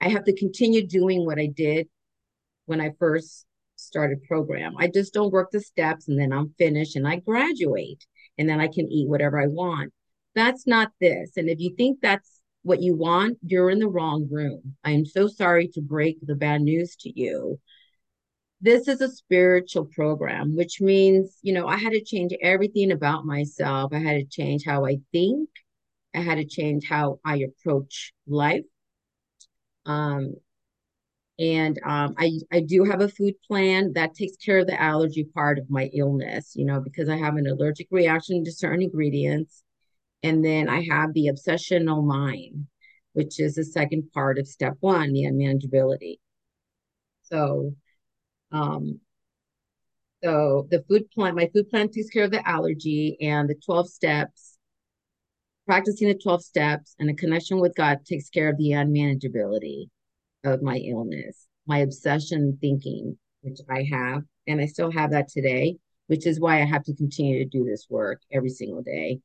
i 0.01 0.09
have 0.09 0.23
to 0.23 0.35
continue 0.35 0.85
doing 0.85 1.25
what 1.27 1.37
i 1.37 1.45
did 1.45 1.87
when 2.65 2.81
i 2.81 2.89
first 2.97 3.45
started 3.89 4.23
program 4.23 4.73
i 4.77 4.87
just 4.87 5.13
don't 5.13 5.33
work 5.33 5.49
the 5.51 5.59
steps 5.59 6.07
and 6.07 6.19
then 6.19 6.31
i'm 6.31 6.53
finished 6.57 6.95
and 6.95 7.07
i 7.07 7.17
graduate 7.17 8.05
and 8.37 8.47
then 8.47 8.59
i 8.61 8.67
can 8.67 8.87
eat 8.91 9.09
whatever 9.09 9.41
i 9.41 9.47
want 9.47 9.91
that's 10.35 10.65
not 10.67 10.91
this 11.01 11.31
and 11.37 11.49
if 11.49 11.59
you 11.59 11.75
think 11.75 11.99
that's 12.01 12.41
what 12.61 12.81
you 12.81 12.95
want 12.95 13.37
you're 13.41 13.69
in 13.69 13.79
the 13.79 13.87
wrong 13.87 14.27
room 14.29 14.75
i 14.83 14.91
am 14.91 15.05
so 15.05 15.27
sorry 15.27 15.67
to 15.67 15.81
break 15.81 16.17
the 16.21 16.35
bad 16.35 16.61
news 16.61 16.95
to 16.95 17.11
you 17.19 17.59
this 18.61 18.87
is 18.87 19.01
a 19.01 19.09
spiritual 19.09 19.85
program, 19.85 20.55
which 20.55 20.81
means, 20.81 21.37
you 21.41 21.53
know, 21.53 21.67
I 21.67 21.77
had 21.77 21.93
to 21.93 22.03
change 22.03 22.33
everything 22.41 22.91
about 22.91 23.25
myself. 23.25 23.93
I 23.93 23.99
had 23.99 24.17
to 24.17 24.25
change 24.25 24.65
how 24.65 24.85
I 24.85 24.97
think. 25.11 25.49
I 26.13 26.19
had 26.19 26.35
to 26.35 26.45
change 26.45 26.85
how 26.87 27.19
I 27.23 27.37
approach 27.37 28.13
life. 28.27 28.65
Um, 29.85 30.35
and 31.39 31.79
um, 31.85 32.15
I 32.17 32.33
I 32.51 32.59
do 32.59 32.83
have 32.83 32.99
a 33.01 33.07
food 33.07 33.35
plan 33.47 33.93
that 33.93 34.13
takes 34.13 34.35
care 34.35 34.59
of 34.59 34.67
the 34.67 34.79
allergy 34.79 35.23
part 35.23 35.57
of 35.57 35.69
my 35.69 35.89
illness, 35.93 36.51
you 36.55 36.65
know, 36.65 36.81
because 36.81 37.07
I 37.07 37.15
have 37.15 37.37
an 37.37 37.47
allergic 37.47 37.87
reaction 37.91 38.43
to 38.43 38.51
certain 38.51 38.81
ingredients. 38.81 39.63
And 40.21 40.43
then 40.43 40.67
I 40.67 40.85
have 40.91 41.13
the 41.13 41.27
obsessional 41.27 42.05
mind, 42.05 42.67
which 43.13 43.39
is 43.39 43.55
the 43.55 43.63
second 43.63 44.11
part 44.13 44.37
of 44.37 44.49
step 44.49 44.75
one, 44.81 45.13
the 45.13 45.23
unmanageability. 45.23 46.17
So, 47.23 47.73
um, 48.51 48.99
so 50.21 50.67
the 50.69 50.83
food 50.89 51.09
plan, 51.11 51.35
my 51.35 51.49
food 51.53 51.69
plan 51.69 51.89
takes 51.89 52.09
care 52.09 52.25
of 52.25 52.31
the 52.31 52.45
allergy 52.45 53.17
and 53.21 53.49
the 53.49 53.55
12 53.65 53.89
steps. 53.89 54.57
Practicing 55.65 56.09
the 56.09 56.15
12 56.15 56.43
steps 56.43 56.95
and 56.99 57.09
a 57.09 57.13
connection 57.13 57.59
with 57.59 57.75
God 57.75 57.99
takes 58.05 58.29
care 58.29 58.49
of 58.49 58.57
the 58.57 58.71
unmanageability 58.71 59.89
of 60.43 60.61
my 60.61 60.77
illness, 60.77 61.47
my 61.67 61.79
obsession 61.79 62.57
thinking, 62.61 63.17
which 63.41 63.59
I 63.69 63.83
have, 63.91 64.23
and 64.47 64.61
I 64.61 64.65
still 64.65 64.91
have 64.91 65.11
that 65.11 65.29
today, 65.29 65.77
which 66.07 66.25
is 66.25 66.39
why 66.39 66.61
I 66.61 66.65
have 66.65 66.83
to 66.85 66.95
continue 66.95 67.39
to 67.39 67.49
do 67.49 67.63
this 67.63 67.87
work 67.89 68.21
every 68.31 68.49
single 68.49 68.81
day. 68.81 69.19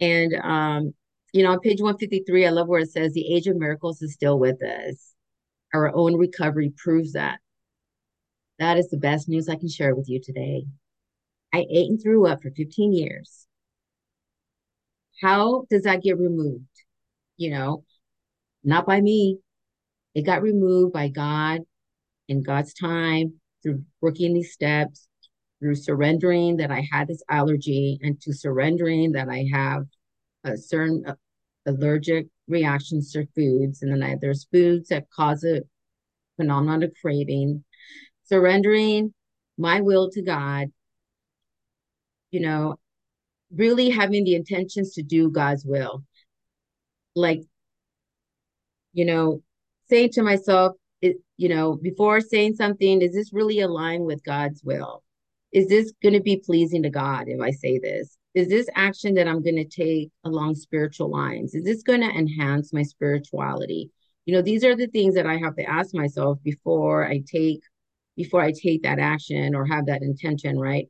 And, 0.00 0.34
um, 0.42 0.94
you 1.32 1.42
know, 1.42 1.52
on 1.52 1.60
page 1.60 1.80
153, 1.80 2.46
I 2.46 2.50
love 2.50 2.68
where 2.68 2.80
it 2.80 2.90
says 2.90 3.12
the 3.12 3.34
age 3.34 3.46
of 3.46 3.56
miracles 3.56 4.02
is 4.02 4.14
still 4.14 4.38
with 4.38 4.62
us. 4.62 5.14
Our 5.74 5.94
own 5.94 6.16
recovery 6.16 6.72
proves 6.76 7.12
that. 7.12 7.38
That 8.58 8.76
is 8.78 8.90
the 8.90 8.98
best 8.98 9.28
news 9.28 9.48
I 9.48 9.56
can 9.56 9.68
share 9.68 9.94
with 9.94 10.08
you 10.08 10.20
today. 10.22 10.64
I 11.52 11.66
ate 11.70 11.90
and 11.90 12.00
threw 12.00 12.26
up 12.26 12.42
for 12.42 12.50
15 12.50 12.92
years. 12.92 13.46
How 15.20 15.66
does 15.70 15.82
that 15.82 16.02
get 16.02 16.18
removed? 16.18 16.66
You 17.36 17.50
know, 17.50 17.84
not 18.64 18.86
by 18.86 19.00
me, 19.00 19.38
it 20.14 20.22
got 20.22 20.42
removed 20.42 20.92
by 20.92 21.08
God 21.08 21.60
in 22.28 22.42
God's 22.42 22.74
time 22.74 23.34
through 23.62 23.82
working 24.00 24.34
these 24.34 24.52
steps, 24.52 25.08
through 25.60 25.76
surrendering 25.76 26.56
that 26.56 26.70
I 26.70 26.86
had 26.90 27.08
this 27.08 27.22
allergy, 27.28 27.98
and 28.02 28.20
to 28.22 28.32
surrendering 28.32 29.12
that 29.12 29.28
I 29.28 29.46
have 29.52 29.84
a 30.44 30.56
certain 30.56 31.04
uh, 31.06 31.14
allergic 31.66 32.26
reactions 32.48 33.12
to 33.12 33.26
foods. 33.34 33.82
And 33.82 33.92
then 33.92 34.02
I, 34.02 34.16
there's 34.20 34.48
foods 34.52 34.88
that 34.88 35.10
cause 35.10 35.44
a 35.44 35.62
phenomenon 36.36 36.82
of 36.82 36.92
craving. 37.00 37.64
Surrendering 38.24 39.14
my 39.58 39.80
will 39.80 40.10
to 40.10 40.22
God, 40.22 40.68
you 42.30 42.40
know, 42.40 42.76
really 43.54 43.90
having 43.90 44.24
the 44.24 44.34
intentions 44.34 44.94
to 44.94 45.02
do 45.02 45.30
God's 45.30 45.64
will. 45.64 46.02
Like, 47.14 47.42
you 48.94 49.04
know, 49.04 49.42
saying 49.92 50.10
to 50.10 50.22
myself, 50.22 50.72
it, 51.02 51.16
you 51.36 51.50
know, 51.50 51.76
before 51.76 52.22
saying 52.22 52.54
something, 52.54 53.02
is 53.02 53.12
this 53.12 53.32
really 53.34 53.60
aligned 53.60 54.06
with 54.06 54.24
God's 54.24 54.62
will? 54.64 55.02
Is 55.52 55.68
this 55.68 55.92
going 56.02 56.14
to 56.14 56.20
be 56.20 56.42
pleasing 56.42 56.82
to 56.84 56.90
God 56.90 57.24
if 57.26 57.38
I 57.42 57.50
say 57.50 57.78
this? 57.78 58.16
Is 58.34 58.48
this 58.48 58.70
action 58.74 59.12
that 59.14 59.28
I'm 59.28 59.42
going 59.42 59.56
to 59.56 59.66
take 59.66 60.10
along 60.24 60.54
spiritual 60.54 61.10
lines? 61.10 61.54
Is 61.54 61.64
this 61.64 61.82
going 61.82 62.00
to 62.00 62.08
enhance 62.08 62.72
my 62.72 62.82
spirituality? 62.82 63.90
You 64.24 64.34
know, 64.34 64.40
these 64.40 64.64
are 64.64 64.74
the 64.74 64.86
things 64.86 65.14
that 65.14 65.26
I 65.26 65.36
have 65.36 65.56
to 65.56 65.68
ask 65.68 65.94
myself 65.94 66.38
before 66.42 67.06
I 67.06 67.22
take 67.30 67.60
before 68.16 68.42
I 68.42 68.52
take 68.52 68.82
that 68.82 68.98
action 68.98 69.54
or 69.54 69.66
have 69.66 69.86
that 69.86 70.02
intention, 70.02 70.58
right? 70.58 70.86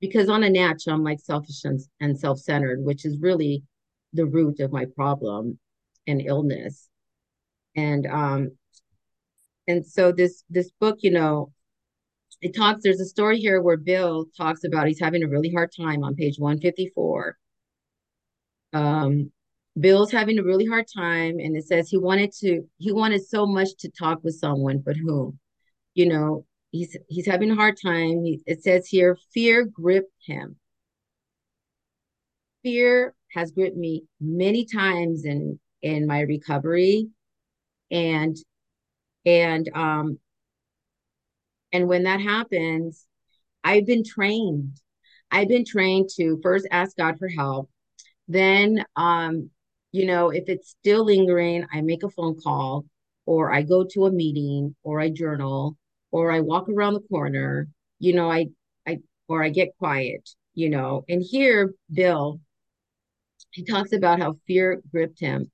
Because 0.00 0.28
on 0.28 0.44
a 0.44 0.50
natch, 0.50 0.84
I'm 0.88 1.02
like 1.02 1.18
selfish 1.20 1.64
and, 1.64 1.80
and 2.00 2.18
self-centered, 2.18 2.82
which 2.82 3.04
is 3.04 3.16
really 3.18 3.62
the 4.12 4.26
root 4.26 4.60
of 4.60 4.70
my 4.70 4.84
problem 4.94 5.58
and 6.06 6.20
illness 6.20 6.89
and 7.76 8.06
um 8.06 8.50
and 9.68 9.86
so 9.86 10.12
this 10.12 10.44
this 10.50 10.70
book 10.80 10.98
you 11.00 11.10
know 11.10 11.52
it 12.40 12.54
talks 12.54 12.80
there's 12.82 13.00
a 13.00 13.06
story 13.06 13.38
here 13.38 13.60
where 13.62 13.76
bill 13.76 14.26
talks 14.36 14.64
about 14.64 14.86
he's 14.86 15.00
having 15.00 15.22
a 15.22 15.28
really 15.28 15.52
hard 15.52 15.70
time 15.76 16.02
on 16.02 16.14
page 16.14 16.38
154 16.38 17.36
um 18.72 19.30
bill's 19.78 20.10
having 20.10 20.38
a 20.38 20.42
really 20.42 20.66
hard 20.66 20.86
time 20.94 21.38
and 21.38 21.56
it 21.56 21.66
says 21.66 21.88
he 21.88 21.96
wanted 21.96 22.32
to 22.32 22.62
he 22.78 22.92
wanted 22.92 23.24
so 23.24 23.46
much 23.46 23.68
to 23.78 23.90
talk 23.90 24.18
with 24.24 24.34
someone 24.34 24.78
but 24.78 24.96
whom 24.96 25.38
you 25.94 26.06
know 26.06 26.44
he's 26.70 26.96
he's 27.08 27.26
having 27.26 27.50
a 27.50 27.54
hard 27.54 27.76
time. 27.82 28.24
He, 28.24 28.40
it 28.46 28.62
says 28.62 28.86
here 28.86 29.16
fear 29.32 29.64
gripped 29.64 30.12
him. 30.24 30.56
Fear 32.62 33.14
has 33.32 33.50
gripped 33.52 33.76
me 33.76 34.04
many 34.20 34.64
times 34.64 35.24
in 35.24 35.58
in 35.82 36.06
my 36.06 36.20
recovery 36.20 37.08
and 37.90 38.36
and 39.26 39.70
um 39.74 40.18
and 41.72 41.88
when 41.88 42.04
that 42.04 42.20
happens 42.20 43.06
i've 43.64 43.86
been 43.86 44.04
trained. 44.04 44.80
I've 45.30 45.48
been 45.48 45.64
trained 45.64 46.10
to 46.16 46.40
first 46.42 46.66
ask 46.70 46.96
god 46.96 47.18
for 47.18 47.28
help. 47.28 47.70
Then 48.28 48.84
um 48.96 49.50
you 49.92 50.06
know 50.06 50.30
if 50.30 50.44
it's 50.48 50.70
still 50.70 51.04
lingering 51.04 51.66
i 51.72 51.80
make 51.80 52.02
a 52.02 52.10
phone 52.10 52.36
call 52.40 52.84
or 53.26 53.52
i 53.52 53.62
go 53.62 53.84
to 53.84 54.06
a 54.06 54.12
meeting 54.12 54.74
or 54.82 55.00
i 55.00 55.08
journal 55.10 55.76
or 56.12 56.30
i 56.32 56.40
walk 56.40 56.68
around 56.68 56.94
the 56.94 57.00
corner 57.00 57.68
you 57.98 58.12
know 58.14 58.30
i 58.30 58.46
i 58.86 58.98
or 59.28 59.42
i 59.44 59.48
get 59.48 59.76
quiet 59.78 60.28
you 60.54 60.68
know. 60.68 61.04
And 61.08 61.22
here 61.22 61.74
bill 61.92 62.40
he 63.50 63.64
talks 63.64 63.92
about 63.92 64.20
how 64.20 64.34
fear 64.46 64.80
gripped 64.92 65.20
him 65.20 65.50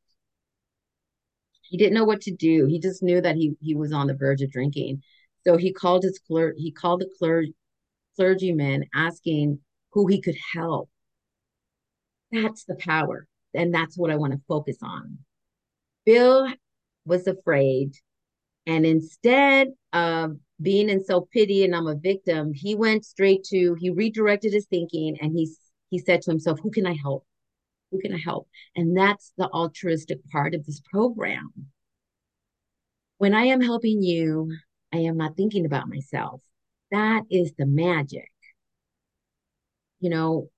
he 1.68 1.76
didn't 1.76 1.94
know 1.94 2.04
what 2.04 2.22
to 2.22 2.32
do. 2.32 2.66
He 2.66 2.80
just 2.80 3.02
knew 3.02 3.20
that 3.20 3.36
he 3.36 3.56
he 3.60 3.74
was 3.74 3.92
on 3.92 4.06
the 4.06 4.14
verge 4.14 4.42
of 4.42 4.50
drinking. 4.50 5.02
So 5.46 5.56
he 5.56 5.72
called 5.72 6.02
his 6.02 6.18
clerk. 6.18 6.54
He 6.56 6.72
called 6.72 7.00
the 7.00 7.10
clerk 7.18 7.46
clergyman 8.16 8.84
asking 8.94 9.60
who 9.92 10.06
he 10.06 10.20
could 10.20 10.36
help. 10.54 10.90
That's 12.32 12.64
the 12.64 12.76
power, 12.76 13.26
and 13.54 13.72
that's 13.72 13.96
what 13.96 14.10
I 14.10 14.16
want 14.16 14.32
to 14.32 14.40
focus 14.48 14.78
on. 14.82 15.18
Bill 16.04 16.48
was 17.04 17.26
afraid, 17.26 17.92
and 18.66 18.84
instead 18.84 19.68
of 19.92 20.36
being 20.60 20.88
in 20.88 21.04
self 21.04 21.30
pity 21.30 21.64
and 21.64 21.74
I'm 21.74 21.86
a 21.86 21.94
victim, 21.94 22.52
he 22.52 22.74
went 22.74 23.04
straight 23.04 23.44
to 23.44 23.74
he 23.78 23.90
redirected 23.90 24.52
his 24.52 24.66
thinking, 24.66 25.16
and 25.20 25.32
he 25.32 25.48
he 25.90 25.98
said 25.98 26.22
to 26.22 26.30
himself, 26.30 26.58
"Who 26.62 26.70
can 26.70 26.86
I 26.86 26.94
help? 26.94 27.24
Who 27.90 28.00
can 28.00 28.12
I 28.12 28.18
help? 28.18 28.48
And 28.74 28.96
that's 28.96 29.32
the 29.36 29.48
altruistic 29.48 30.18
part 30.30 30.54
of 30.54 30.64
this 30.66 30.80
program. 30.80 31.52
When 33.18 33.34
I 33.34 33.44
am 33.44 33.60
helping 33.60 34.02
you, 34.02 34.52
I 34.92 34.98
am 34.98 35.16
not 35.16 35.36
thinking 35.36 35.64
about 35.64 35.88
myself. 35.88 36.42
That 36.90 37.22
is 37.30 37.52
the 37.56 37.66
magic. 37.66 38.30
You 40.00 40.10
know, 40.10 40.50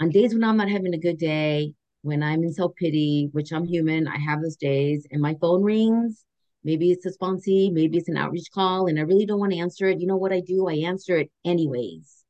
on 0.00 0.10
days 0.10 0.34
when 0.34 0.44
I'm 0.44 0.56
not 0.56 0.68
having 0.68 0.94
a 0.94 0.98
good 0.98 1.18
day, 1.18 1.74
when 2.02 2.22
I'm 2.22 2.42
in 2.42 2.52
self 2.52 2.74
pity, 2.76 3.28
which 3.32 3.52
I'm 3.52 3.64
human, 3.64 4.06
I 4.06 4.18
have 4.18 4.42
those 4.42 4.56
days, 4.56 5.06
and 5.10 5.22
my 5.22 5.34
phone 5.40 5.62
rings. 5.62 6.24
Maybe 6.62 6.90
it's 6.90 7.04
a 7.04 7.12
sponsee, 7.12 7.70
maybe 7.72 7.98
it's 7.98 8.08
an 8.08 8.16
outreach 8.16 8.50
call, 8.52 8.86
and 8.86 8.98
I 8.98 9.02
really 9.02 9.26
don't 9.26 9.40
want 9.40 9.52
to 9.52 9.58
answer 9.58 9.86
it. 9.86 10.00
You 10.00 10.06
know 10.06 10.16
what 10.16 10.32
I 10.32 10.40
do? 10.40 10.66
I 10.66 10.74
answer 10.74 11.18
it 11.18 11.30
anyways. 11.44 12.24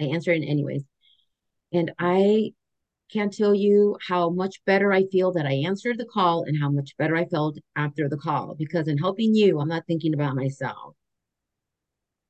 I 0.00 0.04
answer 0.04 0.32
it 0.32 0.42
anyways. 0.42 0.82
And 1.72 1.92
I 1.98 2.52
can't 3.12 3.32
tell 3.32 3.54
you 3.54 3.96
how 4.08 4.30
much 4.30 4.64
better 4.64 4.92
I 4.92 5.04
feel 5.06 5.32
that 5.32 5.46
I 5.46 5.52
answered 5.66 5.98
the 5.98 6.06
call 6.06 6.44
and 6.44 6.60
how 6.60 6.70
much 6.70 6.96
better 6.98 7.16
I 7.16 7.26
felt 7.26 7.58
after 7.76 8.08
the 8.08 8.16
call 8.16 8.54
because 8.58 8.88
in 8.88 8.98
helping 8.98 9.34
you, 9.34 9.60
I'm 9.60 9.68
not 9.68 9.86
thinking 9.86 10.14
about 10.14 10.34
myself. 10.34 10.94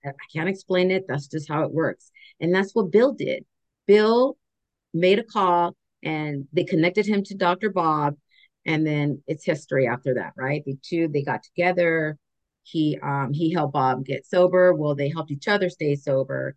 I 0.04 0.12
can't 0.33 0.49
explain 0.49 0.90
it. 0.90 1.04
That's 1.09 1.26
just 1.26 1.49
how 1.49 1.62
it 1.64 1.73
works. 1.73 2.11
And 2.40 2.54
that's 2.54 2.75
what 2.75 2.92
Bill 2.92 3.12
did. 3.12 3.45
Bill 3.87 4.37
made 4.95 5.18
a 5.18 5.25
call 5.25 5.76
and 6.02 6.47
they 6.52 6.64
connected 6.64 7.06
him 7.06 7.23
to 7.25 7.35
Dr. 7.35 7.71
Bob. 7.71 8.16
And 8.64 8.87
then 8.87 9.23
it's 9.26 9.45
history 9.45 9.87
after 9.87 10.14
that, 10.14 10.33
right? 10.37 10.62
The 10.64 10.76
two, 10.83 11.09
they 11.09 11.23
got 11.23 11.42
together. 11.42 12.18
He 12.62 12.99
um 13.02 13.33
he 13.33 13.52
helped 13.52 13.75
Bob 13.75 14.04
get 14.04 14.26
sober. 14.26 14.75
Well, 14.75 14.95
they 14.97 15.09
helped 15.09 15.30
each 15.30 15.49
other 15.49 15.68
stay 15.71 15.95
sober. 15.95 16.56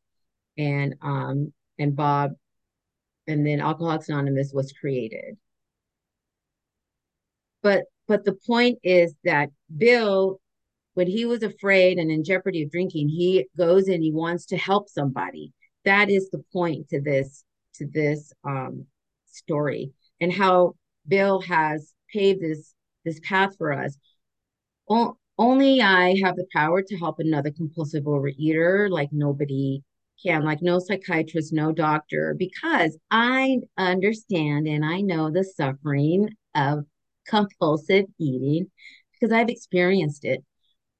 And 0.57 0.95
um 1.01 1.53
and 1.77 1.95
Bob 1.95 2.31
and 3.29 3.45
then 3.45 3.61
Alcoholics 3.61 4.09
Anonymous 4.09 4.51
was 4.53 4.73
created. 4.73 5.37
But 7.61 7.85
but 8.07 8.25
the 8.25 8.37
point 8.47 8.79
is 8.83 9.13
that 9.23 9.49
Bill, 9.75 10.39
when 10.95 11.07
he 11.07 11.25
was 11.25 11.43
afraid 11.43 11.97
and 11.97 12.11
in 12.11 12.23
jeopardy 12.23 12.63
of 12.63 12.71
drinking, 12.71 13.09
he 13.09 13.47
goes 13.57 13.87
and 13.87 14.03
he 14.03 14.11
wants 14.11 14.45
to 14.47 14.57
help 14.57 14.89
somebody. 14.89 15.53
That 15.85 16.09
is 16.09 16.29
the 16.29 16.43
point 16.51 16.89
to 16.89 17.01
this 17.01 17.43
to 17.75 17.85
this 17.85 18.33
um, 18.43 18.85
story 19.27 19.91
and 20.19 20.33
how 20.33 20.75
Bill 21.07 21.41
has 21.41 21.93
paved 22.11 22.41
this 22.41 22.73
this 23.05 23.19
path 23.23 23.55
for 23.57 23.71
us. 23.73 23.97
O- 24.89 25.17
only 25.37 25.81
I 25.81 26.17
have 26.23 26.35
the 26.35 26.47
power 26.53 26.81
to 26.81 26.97
help 26.97 27.19
another 27.19 27.51
compulsive 27.51 28.03
overeater 28.05 28.89
like 28.89 29.09
nobody 29.13 29.83
can, 30.23 30.43
like 30.43 30.61
no 30.61 30.79
psychiatrist, 30.79 31.53
no 31.53 31.71
doctor, 31.71 32.35
because 32.37 32.97
I 33.11 33.59
understand 33.77 34.67
and 34.67 34.85
I 34.85 35.01
know 35.01 35.31
the 35.31 35.43
suffering 35.43 36.29
of 36.55 36.85
compulsive 37.27 38.05
eating 38.19 38.69
because 39.13 39.33
I've 39.33 39.49
experienced 39.49 40.25
it. 40.25 40.43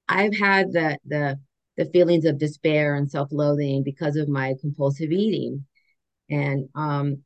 I've 0.08 0.38
had 0.38 0.72
the 0.74 0.98
the 1.06 1.40
the 1.78 1.86
feelings 1.86 2.26
of 2.26 2.38
despair 2.40 2.96
and 2.96 3.10
self-loathing 3.10 3.84
because 3.84 4.16
of 4.18 4.28
my 4.28 4.56
compulsive 4.62 5.12
eating. 5.12 5.66
And 6.30 6.70
um 6.76 7.24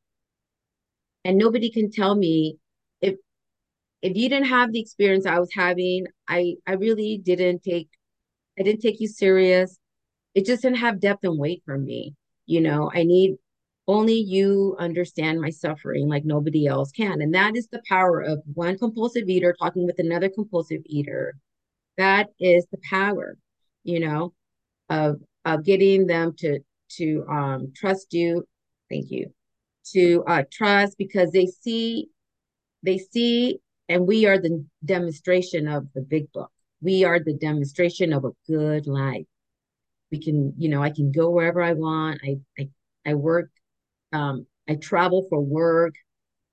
and 1.26 1.38
nobody 1.38 1.72
can 1.72 1.92
tell 1.92 2.16
me 2.16 2.58
if 3.02 3.16
if 4.02 4.18
you 4.18 4.30
didn't 4.30 4.48
have 4.48 4.72
the 4.72 4.82
experience 4.82 5.26
I 5.26 5.40
was 5.40 5.52
having, 5.54 6.06
I 6.28 6.56
I 6.68 6.74
really 6.74 7.22
didn't 7.24 7.64
take 7.64 7.90
I 8.60 8.64
didn't 8.64 8.82
take 8.82 9.00
you 9.00 9.08
serious. 9.08 9.78
It 10.36 10.46
just 10.46 10.64
didn't 10.64 10.78
have 10.78 11.00
depth 11.00 11.24
and 11.24 11.38
weight 11.38 11.62
for 11.66 11.78
me. 11.78 12.16
You 12.46 12.62
know, 12.62 12.92
I 12.94 13.04
need 13.04 13.38
only 13.88 14.16
you 14.16 14.76
understand 14.80 15.42
my 15.42 15.50
suffering 15.50 16.08
like 16.08 16.26
nobody 16.26 16.68
else 16.68 16.92
can. 16.92 17.22
And 17.22 17.34
that 17.36 17.56
is 17.56 17.68
the 17.68 17.82
power 17.88 18.22
of 18.22 18.42
one 18.54 18.78
compulsive 18.78 19.28
eater 19.28 19.54
talking 19.60 19.86
with 19.86 20.00
another 20.00 20.30
compulsive 20.30 20.82
eater. 20.86 21.36
That 21.98 22.30
is 22.40 22.66
the 22.72 22.80
power, 22.90 23.38
you 23.84 24.00
know, 24.00 24.34
of 24.90 25.22
of 25.46 25.66
getting 25.66 26.08
them 26.08 26.34
to 26.40 26.60
to 26.98 27.26
um 27.30 27.74
trust 27.76 28.14
you. 28.14 28.48
Thank 28.90 29.12
you. 29.12 29.34
To 29.94 30.24
uh 30.28 30.44
trust 30.52 30.98
because 30.98 31.32
they 31.32 31.48
see 31.48 32.10
they 32.84 32.98
see 32.98 33.60
and 33.90 34.08
we 34.08 34.26
are 34.26 34.38
the 34.40 34.66
demonstration 34.84 35.68
of 35.68 35.88
the 35.94 36.02
big 36.02 36.32
book. 36.32 36.52
We 36.82 37.04
are 37.04 37.20
the 37.20 37.34
demonstration 37.34 38.14
of 38.14 38.26
a 38.26 38.32
good 38.48 38.88
life. 38.88 39.26
We 40.14 40.20
can, 40.20 40.54
you 40.60 40.70
know, 40.70 40.84
I 40.84 40.92
can 40.92 41.12
go 41.12 41.32
wherever 41.32 41.60
I 41.60 41.74
want. 41.74 42.22
I 42.24 42.38
I, 42.60 42.70
I 43.04 43.14
work 43.16 43.50
um, 44.14 44.46
I 44.70 44.76
travel 44.76 45.26
for 45.28 45.42
work. 45.42 45.96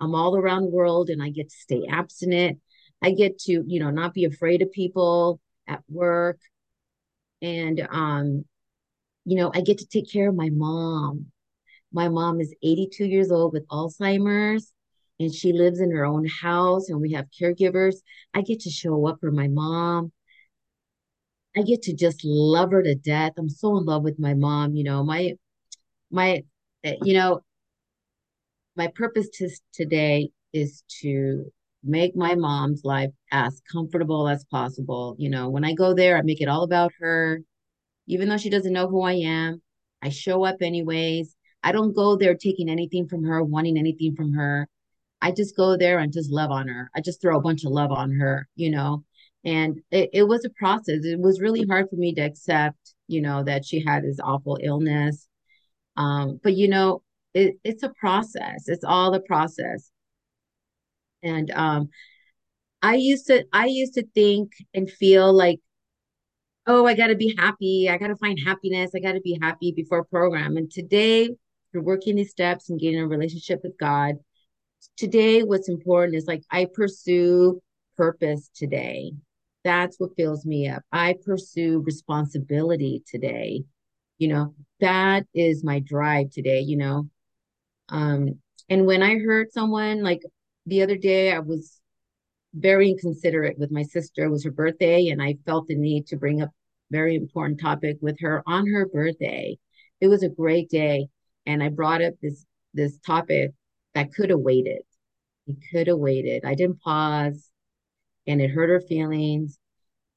I'm 0.00 0.14
all 0.14 0.34
around 0.34 0.62
the 0.62 0.70
world 0.70 1.10
and 1.10 1.22
I 1.22 1.28
get 1.28 1.50
to 1.50 1.54
stay 1.54 1.82
abstinent. 1.90 2.58
I 3.02 3.10
get 3.10 3.38
to, 3.40 3.62
you 3.66 3.80
know, 3.80 3.90
not 3.90 4.14
be 4.14 4.24
afraid 4.24 4.62
of 4.62 4.72
people 4.72 5.40
at 5.68 5.82
work. 5.90 6.38
And, 7.42 7.86
um, 7.90 8.46
you 9.26 9.36
know, 9.36 9.52
I 9.54 9.60
get 9.60 9.76
to 9.78 9.86
take 9.86 10.10
care 10.10 10.30
of 10.30 10.34
my 10.34 10.48
mom. 10.50 11.26
My 11.92 12.08
mom 12.08 12.40
is 12.40 12.54
82 12.62 13.04
years 13.04 13.30
old 13.30 13.52
with 13.52 13.68
Alzheimer's 13.68 14.72
and 15.18 15.34
she 15.34 15.52
lives 15.52 15.80
in 15.80 15.90
her 15.90 16.06
own 16.06 16.26
house 16.26 16.88
and 16.88 16.98
we 16.98 17.12
have 17.12 17.26
caregivers. 17.38 17.96
I 18.32 18.40
get 18.40 18.60
to 18.60 18.70
show 18.70 19.06
up 19.06 19.18
for 19.20 19.30
my 19.30 19.48
mom. 19.48 20.12
I 21.56 21.62
get 21.62 21.82
to 21.82 21.94
just 21.94 22.24
love 22.24 22.70
her 22.70 22.82
to 22.82 22.94
death. 22.94 23.32
I'm 23.36 23.48
so 23.48 23.76
in 23.78 23.84
love 23.84 24.02
with 24.02 24.18
my 24.18 24.34
mom. 24.34 24.74
You 24.74 24.84
know, 24.84 25.02
my, 25.02 25.34
my, 26.10 26.44
eh, 26.84 26.96
you 27.02 27.14
know, 27.14 27.40
my 28.76 28.88
purpose 28.94 29.28
to, 29.34 29.50
today 29.72 30.30
is 30.52 30.84
to 31.00 31.50
make 31.82 32.14
my 32.14 32.34
mom's 32.34 32.84
life 32.84 33.10
as 33.32 33.60
comfortable 33.70 34.28
as 34.28 34.44
possible. 34.44 35.16
You 35.18 35.30
know, 35.30 35.48
when 35.48 35.64
I 35.64 35.74
go 35.74 35.94
there, 35.94 36.16
I 36.16 36.22
make 36.22 36.40
it 36.40 36.48
all 36.48 36.62
about 36.62 36.92
her. 37.00 37.40
Even 38.06 38.28
though 38.28 38.36
she 38.36 38.50
doesn't 38.50 38.72
know 38.72 38.88
who 38.88 39.02
I 39.02 39.14
am, 39.14 39.62
I 40.02 40.08
show 40.08 40.44
up 40.44 40.56
anyways. 40.60 41.34
I 41.62 41.72
don't 41.72 41.94
go 41.94 42.16
there 42.16 42.34
taking 42.34 42.68
anything 42.68 43.06
from 43.08 43.24
her, 43.24 43.42
wanting 43.42 43.78
anything 43.78 44.14
from 44.14 44.32
her. 44.34 44.68
I 45.20 45.32
just 45.32 45.56
go 45.56 45.76
there 45.76 45.98
and 45.98 46.12
just 46.12 46.30
love 46.30 46.50
on 46.50 46.68
her. 46.68 46.90
I 46.94 47.00
just 47.00 47.20
throw 47.20 47.36
a 47.36 47.42
bunch 47.42 47.64
of 47.64 47.72
love 47.72 47.92
on 47.92 48.12
her, 48.12 48.48
you 48.56 48.70
know. 48.70 49.04
And 49.44 49.80
it, 49.90 50.10
it 50.12 50.22
was 50.24 50.44
a 50.44 50.50
process. 50.50 51.04
It 51.04 51.18
was 51.18 51.40
really 51.40 51.64
hard 51.66 51.88
for 51.88 51.96
me 51.96 52.14
to 52.14 52.20
accept, 52.20 52.94
you 53.08 53.22
know, 53.22 53.42
that 53.44 53.64
she 53.64 53.82
had 53.84 54.04
this 54.04 54.20
awful 54.22 54.58
illness. 54.62 55.26
Um, 55.96 56.40
but 56.42 56.54
you 56.54 56.68
know, 56.68 57.02
it, 57.34 57.56
it's 57.64 57.82
a 57.82 57.92
process. 58.00 58.68
It's 58.68 58.84
all 58.84 59.10
the 59.10 59.20
process. 59.20 59.90
And 61.22 61.50
um, 61.52 61.88
I 62.82 62.94
used 62.94 63.26
to 63.26 63.44
I 63.52 63.66
used 63.66 63.94
to 63.94 64.06
think 64.14 64.52
and 64.74 64.90
feel 64.90 65.32
like, 65.32 65.60
oh, 66.66 66.86
I 66.86 66.94
got 66.94 67.08
to 67.08 67.16
be 67.16 67.34
happy. 67.36 67.88
I 67.90 67.98
got 67.98 68.08
to 68.08 68.16
find 68.16 68.38
happiness. 68.38 68.92
I 68.94 69.00
got 69.00 69.12
to 69.12 69.20
be 69.20 69.38
happy 69.40 69.72
before 69.72 70.04
program. 70.04 70.56
And 70.56 70.70
today, 70.70 71.30
through 71.72 71.82
working 71.82 72.16
these 72.16 72.30
steps 72.30 72.70
and 72.70 72.80
getting 72.80 73.00
a 73.00 73.06
relationship 73.06 73.60
with 73.62 73.78
God, 73.78 74.16
today 74.96 75.42
what's 75.42 75.68
important 75.68 76.16
is 76.16 76.26
like 76.26 76.42
I 76.50 76.66
pursue 76.72 77.60
purpose 77.96 78.50
today. 78.54 79.12
That's 79.64 79.98
what 79.98 80.16
fills 80.16 80.46
me 80.46 80.68
up. 80.68 80.82
I 80.92 81.16
pursue 81.24 81.80
responsibility 81.80 83.02
today. 83.06 83.64
You 84.18 84.28
know, 84.28 84.54
that 84.80 85.26
is 85.34 85.64
my 85.64 85.80
drive 85.80 86.30
today, 86.30 86.60
you 86.60 86.76
know. 86.76 87.08
Um, 87.88 88.40
and 88.68 88.86
when 88.86 89.02
I 89.02 89.18
heard 89.18 89.52
someone 89.52 90.02
like 90.02 90.22
the 90.66 90.82
other 90.82 90.96
day, 90.96 91.32
I 91.32 91.40
was 91.40 91.80
very 92.54 92.90
inconsiderate 92.90 93.58
with 93.58 93.70
my 93.70 93.82
sister. 93.82 94.24
It 94.24 94.30
was 94.30 94.44
her 94.44 94.50
birthday, 94.50 95.08
and 95.08 95.22
I 95.22 95.36
felt 95.46 95.68
the 95.68 95.76
need 95.76 96.06
to 96.08 96.16
bring 96.16 96.42
up 96.42 96.50
very 96.90 97.14
important 97.16 97.60
topic 97.60 97.98
with 98.00 98.18
her 98.20 98.42
on 98.46 98.66
her 98.68 98.86
birthday. 98.88 99.58
It 100.00 100.08
was 100.08 100.22
a 100.22 100.28
great 100.28 100.70
day, 100.70 101.08
and 101.46 101.62
I 101.62 101.68
brought 101.68 102.02
up 102.02 102.14
this 102.22 102.44
this 102.74 102.98
topic 103.00 103.52
that 103.94 104.12
could 104.14 104.30
have 104.30 104.40
waited. 104.40 104.82
It 105.46 105.56
could 105.70 105.88
have 105.88 105.98
waited. 105.98 106.44
I 106.44 106.54
didn't 106.54 106.80
pause, 106.80 107.49
and 108.30 108.40
it 108.40 108.50
hurt 108.50 108.70
her 108.70 108.80
feelings. 108.80 109.58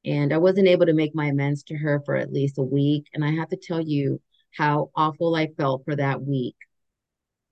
And 0.06 0.34
I 0.34 0.38
wasn't 0.38 0.67
able 0.67 0.86
to 0.86 0.93
make 0.93 1.15
my 1.15 1.28
amends 1.28 1.63
to 1.63 1.76
her 1.76 2.02
for 2.06 2.15
at 2.15 2.32
least 2.32 2.60
a 2.60 2.63
week. 2.63 3.08
And 3.13 3.26
I 3.26 3.32
have 3.32 3.49
to 3.49 3.58
tell 3.58 3.82
you 3.82 4.21
how 4.56 4.91
awful 4.95 5.36
I 5.36 5.47
felt 5.58 5.84
for 5.84 5.95
that 5.95 6.21
week. 6.21 6.56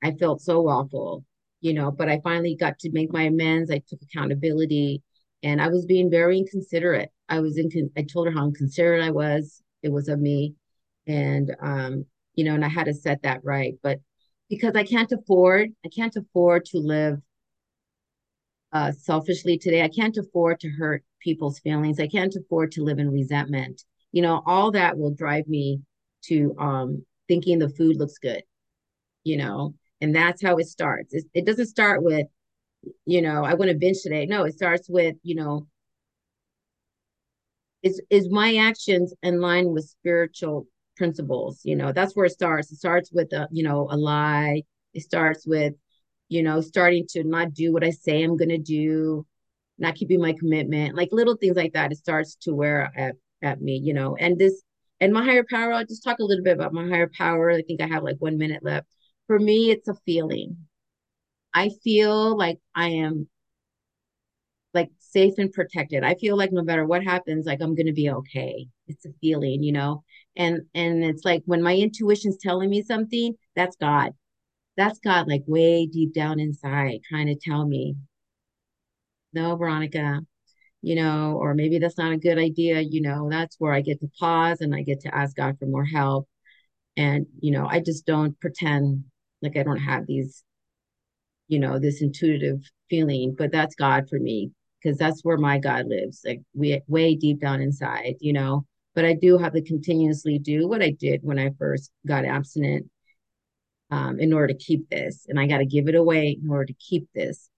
I 0.04 0.12
felt 0.12 0.42
so 0.42 0.68
awful, 0.68 1.26
you 1.62 1.74
know, 1.74 1.90
but 1.90 2.10
I 2.10 2.20
finally 2.24 2.56
got 2.56 2.78
to 2.80 2.92
make 2.92 3.12
my 3.12 3.24
amends. 3.24 3.72
I 3.72 3.82
took 3.88 4.02
accountability 4.04 5.02
and 5.42 5.60
I 5.60 5.70
was 5.70 5.86
being 5.86 6.12
very 6.12 6.38
inconsiderate. 6.38 7.10
I 7.28 7.40
was 7.40 7.58
in, 7.58 7.90
I 7.98 8.04
told 8.04 8.28
her 8.28 8.34
how 8.34 8.46
inconsiderate 8.46 9.04
I 9.04 9.12
was. 9.12 9.64
It 9.82 9.92
was 9.92 10.10
of 10.10 10.20
me. 10.20 10.54
And, 11.08 11.56
um, 11.60 12.06
you 12.36 12.44
know, 12.44 12.54
and 12.54 12.64
I 12.64 12.70
had 12.70 12.86
to 12.86 12.94
set 12.94 13.24
that 13.24 13.44
right. 13.44 13.76
But 13.82 14.00
because 14.48 14.76
I 14.76 14.84
can't 14.84 15.12
afford, 15.12 15.72
I 15.84 15.90
can't 15.90 16.16
afford 16.16 16.66
to 16.66 16.78
live 16.78 17.20
uh, 18.74 18.92
selfishly 18.92 19.58
today. 19.58 19.82
I 19.84 19.90
can't 19.90 20.18
afford 20.18 20.60
to 20.62 20.70
hurt 20.70 21.04
people's 21.20 21.60
feelings. 21.60 22.00
I 22.00 22.08
can't 22.08 22.36
afford 22.36 22.72
to 22.74 22.84
live 22.84 23.00
in 23.00 23.12
resentment. 23.12 23.84
You 24.12 24.22
know, 24.22 24.42
all 24.46 24.72
that 24.72 24.98
will 24.98 25.12
drive 25.12 25.48
me 25.48 25.82
to 26.26 26.56
um, 26.60 27.06
thinking 27.28 27.60
the 27.60 27.70
food 27.70 27.98
looks 27.98 28.18
good, 28.18 28.44
you 29.24 29.38
know, 29.38 29.74
and 30.02 30.16
that's 30.16 30.42
how 30.42 30.58
it 30.58 30.68
starts. 30.68 31.14
It, 31.14 31.26
it 31.34 31.46
doesn't 31.46 31.68
start 31.68 32.04
with, 32.04 32.28
you 33.06 33.22
know, 33.22 33.44
I 33.44 33.54
want 33.54 33.70
to 33.70 33.78
binge 33.78 34.02
today. 34.02 34.26
No, 34.26 34.44
it 34.44 34.54
starts 34.54 34.90
with, 34.90 35.16
you 35.24 35.36
know, 35.36 35.68
is 37.84 38.02
is 38.10 38.30
my 38.30 38.56
actions 38.58 39.14
in 39.24 39.42
line 39.42 39.72
with 39.72 39.86
spiritual 39.86 40.68
principles? 40.98 41.62
You 41.64 41.76
know, 41.76 41.92
that's 41.92 42.16
where 42.16 42.26
it 42.26 42.32
starts. 42.32 42.72
It 42.72 42.78
starts 42.78 43.12
with 43.12 43.32
a, 43.34 43.48
you 43.52 43.64
know, 43.64 43.88
a 43.90 43.98
lie. 43.98 44.64
It 44.94 45.02
starts 45.02 45.48
with, 45.48 45.74
you 46.32 46.44
know, 46.44 46.62
starting 46.62 47.06
to 47.12 47.24
not 47.24 47.54
do 47.54 47.74
what 47.74 47.84
I 47.84 47.92
say 47.92 48.24
I'm 48.24 48.38
gonna 48.38 48.58
do, 48.58 49.26
not 49.80 49.96
keeping 49.96 50.22
my 50.22 50.34
commitment, 50.34 50.96
like 50.96 51.10
little 51.12 51.36
things 51.36 51.58
like 51.58 51.74
that. 51.74 51.92
It 51.92 51.98
starts 51.98 52.36
to 52.44 52.54
wear 52.54 52.92
at, 52.98 53.16
at 53.42 53.62
me, 53.62 53.78
you 53.78 53.94
know, 53.94 54.16
and 54.18 54.40
this 54.40 54.64
and 55.02 55.14
my 55.14 55.24
higher 55.24 55.46
power, 55.50 55.74
I'll 55.74 55.86
just 55.86 56.04
talk 56.04 56.20
a 56.20 56.24
little 56.24 56.44
bit 56.44 56.56
about 56.56 56.74
my 56.74 56.88
higher 56.88 57.10
power. 57.18 57.52
I 57.52 57.64
think 57.64 57.82
I 57.82 57.88
have 57.88 58.04
like 58.04 58.18
one 58.20 58.38
minute 58.38 58.64
left 58.64 58.88
for 59.28 59.40
me, 59.40 59.72
it's 59.72 59.88
a 59.88 59.96
feeling. 60.06 60.58
I 61.54 61.70
feel 61.84 62.38
like 62.38 62.60
I 62.76 62.90
am 62.90 63.30
like 64.74 64.90
safe 65.00 65.34
and 65.38 65.52
protected. 65.52 66.04
I 66.04 66.16
feel 66.16 66.38
like 66.38 66.52
no 66.52 66.64
matter 66.64 66.86
what 66.86 67.04
happens, 67.04 67.46
like 67.46 67.62
I'm 67.62 67.76
gonna 67.76 67.94
be 67.94 68.10
okay. 68.10 68.68
It's 68.88 69.06
a 69.06 69.14
feeling, 69.22 69.64
you 69.64 69.72
know. 69.72 70.04
And 70.36 70.62
and 70.74 71.04
it's 71.04 71.26
like 71.26 71.44
when 71.46 71.62
my 71.62 71.76
intuition's 71.76 72.38
telling 72.38 72.70
me 72.70 72.82
something, 72.82 73.36
that's 73.56 73.76
God. 73.76 74.14
That's 74.78 75.00
God, 75.00 75.28
like 75.28 75.44
way 75.48 75.86
deep 75.86 76.14
down 76.14 76.40
inside, 76.40 77.02
trying 77.08 77.28
to 77.28 77.36
tell 77.36 77.66
me, 77.68 77.96
no, 79.34 79.56
Veronica, 79.56 80.22
you 80.82 80.96
know, 80.96 81.38
or 81.40 81.54
maybe 81.54 81.80
that's 81.80 81.98
not 81.98 82.12
a 82.14 82.18
good 82.18 82.38
idea, 82.38 82.82
you 82.82 83.02
know. 83.02 83.30
That's 83.30 83.56
where 83.60 83.74
I 83.74 83.82
get 83.82 84.00
to 84.02 84.10
pause 84.20 84.62
and 84.62 84.76
I 84.76 84.84
get 84.84 85.02
to 85.02 85.16
ask 85.16 85.36
God 85.36 85.58
for 85.60 85.66
more 85.66 85.86
help. 85.86 86.28
And, 86.98 87.28
you 87.40 87.52
know, 87.52 87.68
I 87.68 87.80
just 87.80 88.06
don't 88.06 88.40
pretend 88.40 89.06
like 89.42 89.58
I 89.58 89.64
don't 89.64 89.78
have 89.78 90.08
these, 90.08 90.44
you 91.48 91.60
know, 91.60 91.80
this 91.80 92.02
intuitive 92.02 92.62
feeling, 92.90 93.36
but 93.38 93.52
that's 93.52 93.76
God 93.76 94.10
for 94.10 94.20
me 94.20 94.52
because 94.82 94.98
that's 94.98 95.24
where 95.24 95.38
my 95.38 95.60
God 95.60 95.88
lives, 95.88 96.22
like 96.26 96.42
we 96.54 96.82
way 96.88 97.16
deep 97.16 97.40
down 97.40 97.62
inside, 97.62 98.16
you 98.20 98.34
know. 98.34 98.66
But 98.96 99.06
I 99.06 99.14
do 99.14 99.38
have 99.38 99.54
to 99.54 99.62
continuously 99.62 100.40
do 100.40 100.68
what 100.68 100.82
I 100.82 100.92
did 100.92 101.22
when 101.24 101.40
I 101.40 101.52
first 101.58 101.92
got 102.06 102.26
abstinent 102.26 102.90
um, 103.92 104.20
in 104.20 104.34
order 104.34 104.54
to 104.54 104.60
keep 104.60 104.90
this, 104.90 105.26
and 105.28 105.40
I 105.40 105.48
got 105.48 105.60
to 105.60 105.66
give 105.66 105.88
it 105.88 105.96
away 105.96 106.38
in 106.42 106.50
order 106.50 106.66
to 106.66 106.74
keep 106.74 107.08
this. 107.14 107.50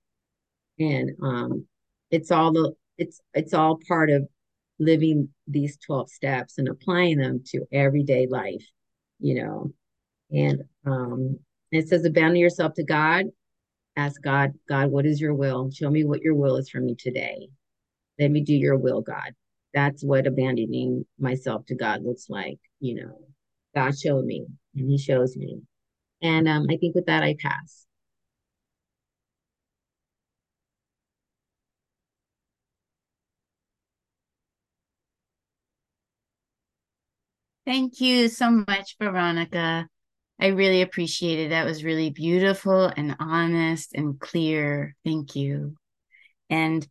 And 0.80 1.12
um, 1.22 1.66
it's 2.12 2.32
all 2.32 2.52
the 2.52 2.74
it's 2.98 3.22
it's 3.34 3.54
all 3.54 3.80
part 3.88 4.10
of 4.10 4.28
living 4.80 5.30
these 5.48 5.78
12 5.86 6.10
steps 6.10 6.58
and 6.58 6.68
applying 6.68 7.18
them 7.18 7.44
to 7.48 7.66
everyday 7.72 8.28
life, 8.28 8.66
you 9.20 9.36
know. 9.36 9.72
And 10.32 10.64
um, 10.86 11.40
it 11.72 11.88
says, 11.88 12.06
abandon 12.06 12.38
yourself 12.38 12.74
to 12.76 12.84
God. 12.84 13.26
Ask 13.96 14.22
God, 14.22 14.54
God, 14.68 14.90
what 14.90 15.06
is 15.06 15.22
your 15.22 15.36
will? 15.36 15.70
Show 15.72 15.90
me 15.90 16.04
what 16.04 16.22
your 16.22 16.34
will 16.34 16.58
is 16.58 16.70
for 16.70 16.80
me 16.80 16.96
today. 16.96 17.50
Let 18.20 18.32
me 18.32 18.42
do 18.42 18.54
your 18.54 18.78
will, 18.78 19.02
God. 19.02 19.34
That's 19.74 20.04
what 20.04 20.28
abandoning 20.28 21.06
myself 21.20 21.66
to 21.68 21.76
God 21.76 22.04
looks 22.04 22.30
like. 22.30 22.60
You 22.80 22.96
know, 22.96 23.20
God 23.76 23.98
showed 23.98 24.26
me 24.26 24.46
and 24.76 24.90
He 24.90 24.98
shows 24.98 25.38
me. 25.38 25.62
And 26.24 26.48
um, 26.48 26.68
I 26.72 26.78
think 26.78 26.96
with 26.96 27.06
that, 27.06 27.22
I 27.24 27.36
pass. 27.40 27.86
Thank 37.66 38.02
you 38.02 38.28
so 38.28 38.52
much, 38.68 38.96
Veronica. 39.00 39.88
I 40.40 40.48
really 40.48 40.82
appreciate 40.82 41.40
it. 41.40 41.50
That 41.50 41.66
was 41.66 41.84
really 41.84 42.10
beautiful 42.10 42.86
and 42.86 43.16
honest 43.20 43.94
and 43.94 44.20
clear. 44.20 44.96
Thank 45.06 45.36
you. 45.36 45.76
And 46.50 46.88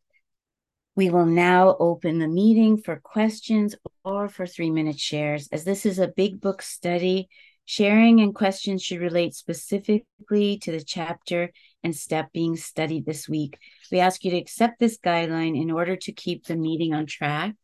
we 0.97 1.11
will 1.11 1.27
now 1.27 1.77
open 1.79 2.19
the 2.19 2.29
meeting 2.29 2.77
for 2.79 2.97
questions 2.97 3.75
or 4.05 4.29
for 4.29 4.47
three 4.47 4.71
minute 4.71 4.99
shares. 4.99 5.49
As 5.53 5.65
this 5.65 5.87
is 5.87 5.99
a 5.99 6.09
big 6.09 6.41
book 6.41 6.63
study, 6.63 7.29
sharing 7.65 8.21
and 8.21 8.35
questions 8.35 8.83
should 8.83 9.01
relate 9.01 9.35
specifically 9.35 10.59
to 10.59 10.73
the 10.73 10.83
chapter 10.83 11.51
and 11.83 11.95
step 11.95 12.33
being 12.33 12.57
studied 12.57 13.07
this 13.07 13.29
week. 13.29 13.59
We 13.91 14.01
ask 14.01 14.25
you 14.25 14.31
to 14.33 14.37
accept 14.37 14.79
this 14.79 14.99
guideline 14.99 15.61
in 15.61 15.71
order 15.71 15.97
to 15.97 16.13
keep 16.13 16.47
the 16.47 16.57
meeting 16.57 16.95
on 16.95 17.07
track. 17.07 17.55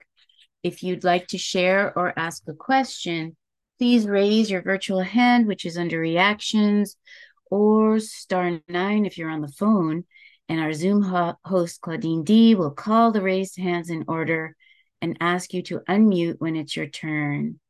If 0.62 0.82
you'd 0.82 1.04
like 1.04 1.28
to 1.28 1.38
share 1.38 1.96
or 1.96 2.18
ask 2.18 2.42
a 2.48 2.54
question, 2.54 3.36
please 3.78 4.06
raise 4.06 4.50
your 4.50 4.62
virtual 4.62 5.00
hand, 5.00 5.46
which 5.46 5.64
is 5.64 5.78
under 5.78 5.98
reactions, 5.98 6.96
or 7.50 8.00
star 8.00 8.60
nine 8.68 9.06
if 9.06 9.16
you're 9.16 9.30
on 9.30 9.40
the 9.40 9.48
phone. 9.48 10.04
And 10.48 10.60
our 10.60 10.72
Zoom 10.72 11.02
ho- 11.02 11.36
host, 11.44 11.80
Claudine 11.80 12.24
D, 12.24 12.54
will 12.54 12.70
call 12.70 13.12
the 13.12 13.22
raised 13.22 13.58
hands 13.58 13.90
in 13.90 14.04
order 14.08 14.56
and 15.00 15.16
ask 15.20 15.52
you 15.52 15.62
to 15.64 15.80
unmute 15.88 16.36
when 16.38 16.56
it's 16.56 16.76
your 16.76 16.86
turn. 16.86 17.60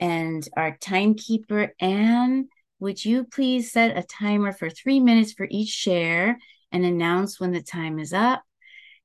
And 0.00 0.48
our 0.56 0.76
timekeeper, 0.80 1.74
Anne, 1.80 2.48
would 2.80 3.04
you 3.04 3.24
please 3.24 3.72
set 3.72 3.96
a 3.96 4.02
timer 4.02 4.52
for 4.52 4.70
three 4.70 5.00
minutes 5.00 5.32
for 5.32 5.46
each 5.50 5.70
share 5.70 6.38
and 6.70 6.84
announce 6.84 7.40
when 7.40 7.52
the 7.52 7.62
time 7.62 7.98
is 7.98 8.12
up? 8.12 8.42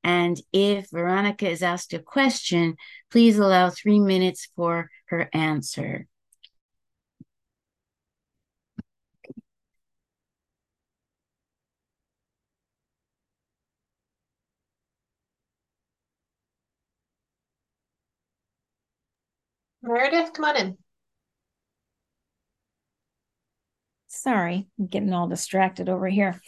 And 0.04 0.40
if 0.52 0.90
Veronica 0.92 1.50
is 1.50 1.64
asked 1.64 1.94
a 1.94 2.00
question, 2.00 2.76
please 3.10 3.38
allow 3.38 3.70
three 3.70 4.00
minutes 4.00 4.50
for 4.56 4.90
her 5.06 5.30
answer. 5.34 6.08
Meredith, 19.84 20.34
come 20.34 20.46
on 20.46 20.58
in. 20.58 20.83
Sorry, 24.24 24.70
I'm 24.80 24.88
getting 24.88 25.12
all 25.12 25.28
distracted 25.28 25.90
over 25.90 26.08
here. 26.08 26.42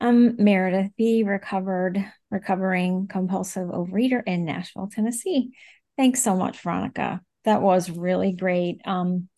I'm 0.00 0.34
Meredith 0.42 0.90
B, 0.96 1.22
recovered, 1.22 2.04
recovering 2.32 3.06
compulsive 3.06 3.68
overeater 3.68 4.24
in 4.26 4.44
Nashville, 4.44 4.90
Tennessee. 4.92 5.52
Thanks 5.96 6.20
so 6.20 6.34
much, 6.34 6.58
Veronica. 6.58 7.20
That 7.44 7.62
was 7.62 7.88
really 7.88 8.32
great. 8.32 8.80
Um, 8.84 9.28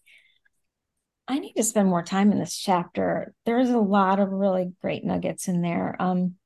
I 1.28 1.38
need 1.40 1.52
to 1.56 1.62
spend 1.62 1.90
more 1.90 2.02
time 2.02 2.32
in 2.32 2.38
this 2.38 2.56
chapter. 2.56 3.34
There's 3.44 3.68
a 3.68 3.78
lot 3.78 4.18
of 4.18 4.30
really 4.30 4.72
great 4.80 5.04
nuggets 5.04 5.46
in 5.46 5.60
there. 5.60 5.94
Um, 5.98 6.36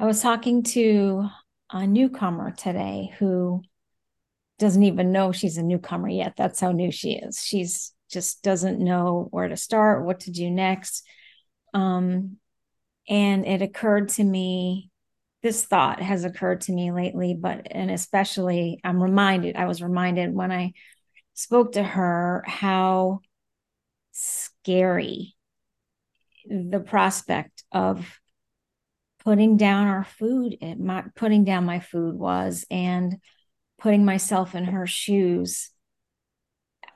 I 0.00 0.06
was 0.06 0.20
talking 0.20 0.64
to 0.64 1.28
a 1.70 1.86
newcomer 1.86 2.50
today 2.50 3.14
who 3.20 3.62
doesn't 4.58 4.82
even 4.82 5.12
know 5.12 5.30
she's 5.30 5.58
a 5.58 5.62
newcomer 5.62 6.08
yet. 6.08 6.34
That's 6.36 6.58
how 6.58 6.72
new 6.72 6.90
she 6.90 7.12
is. 7.12 7.40
She's 7.40 7.92
just 8.10 8.42
doesn't 8.42 8.78
know 8.78 9.28
where 9.30 9.48
to 9.48 9.56
start, 9.56 10.04
what 10.04 10.20
to 10.20 10.30
do 10.30 10.50
next. 10.50 11.06
Um, 11.74 12.36
and 13.08 13.46
it 13.46 13.62
occurred 13.62 14.10
to 14.10 14.24
me, 14.24 14.90
this 15.42 15.64
thought 15.64 16.00
has 16.00 16.24
occurred 16.24 16.62
to 16.62 16.72
me 16.72 16.90
lately, 16.90 17.34
but 17.34 17.68
and 17.70 17.90
especially 17.90 18.80
I'm 18.82 19.02
reminded, 19.02 19.56
I 19.56 19.66
was 19.66 19.82
reminded 19.82 20.34
when 20.34 20.50
I 20.50 20.72
spoke 21.34 21.72
to 21.72 21.82
her 21.82 22.42
how 22.46 23.20
scary 24.12 25.36
the 26.44 26.80
prospect 26.80 27.62
of 27.70 28.18
putting 29.24 29.56
down 29.56 29.86
our 29.86 30.04
food, 30.04 30.56
it, 30.60 30.80
my, 30.80 31.04
putting 31.14 31.44
down 31.44 31.64
my 31.64 31.80
food 31.80 32.14
was, 32.14 32.64
and 32.70 33.18
putting 33.78 34.04
myself 34.04 34.54
in 34.54 34.64
her 34.64 34.86
shoes. 34.86 35.70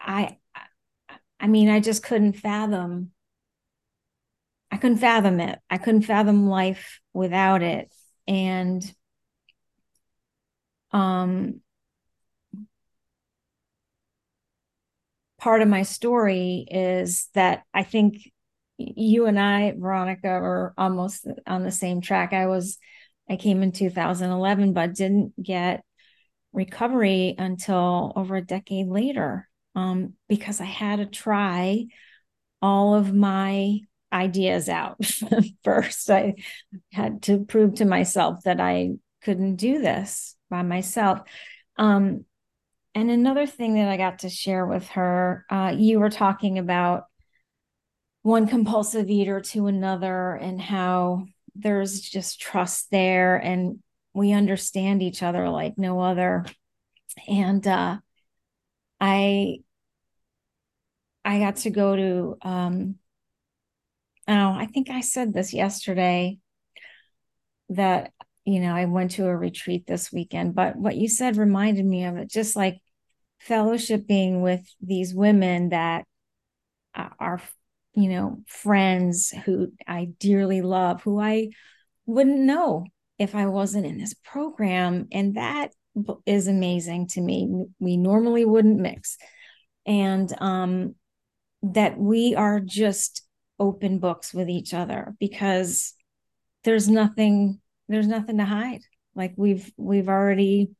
I, 0.00 0.38
I 1.42 1.46
mean, 1.46 1.68
I 1.68 1.80
just 1.80 2.02
couldn't 2.02 2.34
fathom 2.34 3.12
I 4.70 4.78
couldn't 4.78 4.98
fathom 4.98 5.38
it. 5.38 5.58
I 5.68 5.76
couldn't 5.78 6.02
fathom 6.02 6.46
life 6.48 7.00
without 7.12 7.62
it. 7.62 7.92
And 8.26 8.82
um 10.92 11.60
part 15.38 15.62
of 15.62 15.68
my 15.68 15.82
story 15.82 16.66
is 16.70 17.28
that 17.34 17.64
I 17.74 17.82
think 17.82 18.16
you 18.78 19.26
and 19.26 19.38
I, 19.38 19.72
Veronica, 19.76 20.28
are 20.28 20.74
almost 20.78 21.26
on 21.46 21.62
the 21.64 21.70
same 21.70 22.00
track. 22.00 22.32
I 22.32 22.46
was 22.46 22.78
I 23.28 23.36
came 23.36 23.62
in 23.62 23.72
2011, 23.72 24.72
but 24.72 24.94
didn't 24.94 25.40
get 25.42 25.84
recovery 26.52 27.34
until 27.38 28.12
over 28.16 28.36
a 28.36 28.44
decade 28.44 28.88
later 28.88 29.48
um, 29.74 30.14
because 30.28 30.60
I 30.60 30.66
had 30.66 30.96
to 30.96 31.06
try 31.06 31.86
all 32.60 32.94
of 32.94 33.14
my 33.14 33.80
ideas 34.12 34.68
out 34.68 34.98
first. 35.64 36.10
I 36.10 36.34
had 36.92 37.22
to 37.22 37.44
prove 37.44 37.76
to 37.76 37.84
myself 37.84 38.44
that 38.44 38.60
I 38.60 38.92
couldn't 39.22 39.56
do 39.56 39.80
this 39.80 40.36
by 40.50 40.62
myself. 40.62 41.20
Um, 41.76 42.24
and 42.94 43.10
another 43.10 43.46
thing 43.46 43.74
that 43.74 43.88
I 43.88 43.96
got 43.96 44.20
to 44.20 44.28
share 44.28 44.66
with 44.66 44.86
her, 44.90 45.46
uh, 45.50 45.74
you 45.76 45.98
were 45.98 46.10
talking 46.10 46.58
about 46.58 47.04
one 48.22 48.46
compulsive 48.46 49.08
eater 49.08 49.40
to 49.40 49.66
another 49.66 50.34
and 50.34 50.60
how 50.60 51.26
there's 51.54 52.00
just 52.00 52.40
trust 52.40 52.90
there 52.90 53.36
and 53.36 53.80
we 54.14 54.32
understand 54.32 55.02
each 55.02 55.22
other 55.22 55.48
like 55.48 55.78
no 55.78 56.00
other. 56.00 56.44
And 57.26 57.66
uh, 57.66 57.98
I 59.02 59.58
I 61.24 61.40
got 61.40 61.56
to 61.56 61.70
go 61.70 61.96
to 61.96 62.36
um, 62.42 62.94
oh, 64.28 64.52
I 64.52 64.66
think 64.72 64.90
I 64.90 65.00
said 65.00 65.34
this 65.34 65.52
yesterday 65.52 66.38
that, 67.70 68.12
you 68.44 68.60
know, 68.60 68.74
I 68.74 68.84
went 68.84 69.12
to 69.12 69.26
a 69.26 69.36
retreat 69.36 69.86
this 69.86 70.12
weekend, 70.12 70.54
but 70.54 70.76
what 70.76 70.96
you 70.96 71.08
said 71.08 71.36
reminded 71.36 71.84
me 71.84 72.04
of 72.04 72.16
it, 72.16 72.30
just 72.30 72.54
like 72.54 72.78
fellowshipping 73.48 74.40
with 74.40 74.64
these 74.80 75.12
women 75.14 75.70
that 75.70 76.04
are, 76.94 77.40
you 77.94 78.08
know, 78.08 78.42
friends 78.46 79.30
who 79.44 79.72
I 79.86 80.10
dearly 80.20 80.62
love, 80.62 81.02
who 81.02 81.20
I 81.20 81.48
wouldn't 82.06 82.38
know 82.38 82.86
if 83.18 83.34
I 83.34 83.46
wasn't 83.46 83.86
in 83.86 83.98
this 83.98 84.14
program. 84.14 85.08
And 85.10 85.34
that 85.34 85.72
is 86.26 86.48
amazing 86.48 87.08
to 87.08 87.20
me. 87.20 87.66
We 87.78 87.96
normally 87.96 88.44
wouldn't 88.44 88.80
mix. 88.80 89.18
And 89.86 90.32
um, 90.40 90.94
that 91.62 91.98
we 91.98 92.34
are 92.34 92.60
just 92.60 93.22
open 93.58 93.98
books 93.98 94.34
with 94.34 94.48
each 94.48 94.74
other 94.74 95.14
because 95.20 95.94
there's 96.64 96.88
nothing 96.88 97.60
there's 97.88 98.08
nothing 98.08 98.38
to 98.38 98.44
hide 98.44 98.80
like 99.14 99.32
we've 99.36 99.70
we've 99.76 100.08
already 100.08 100.70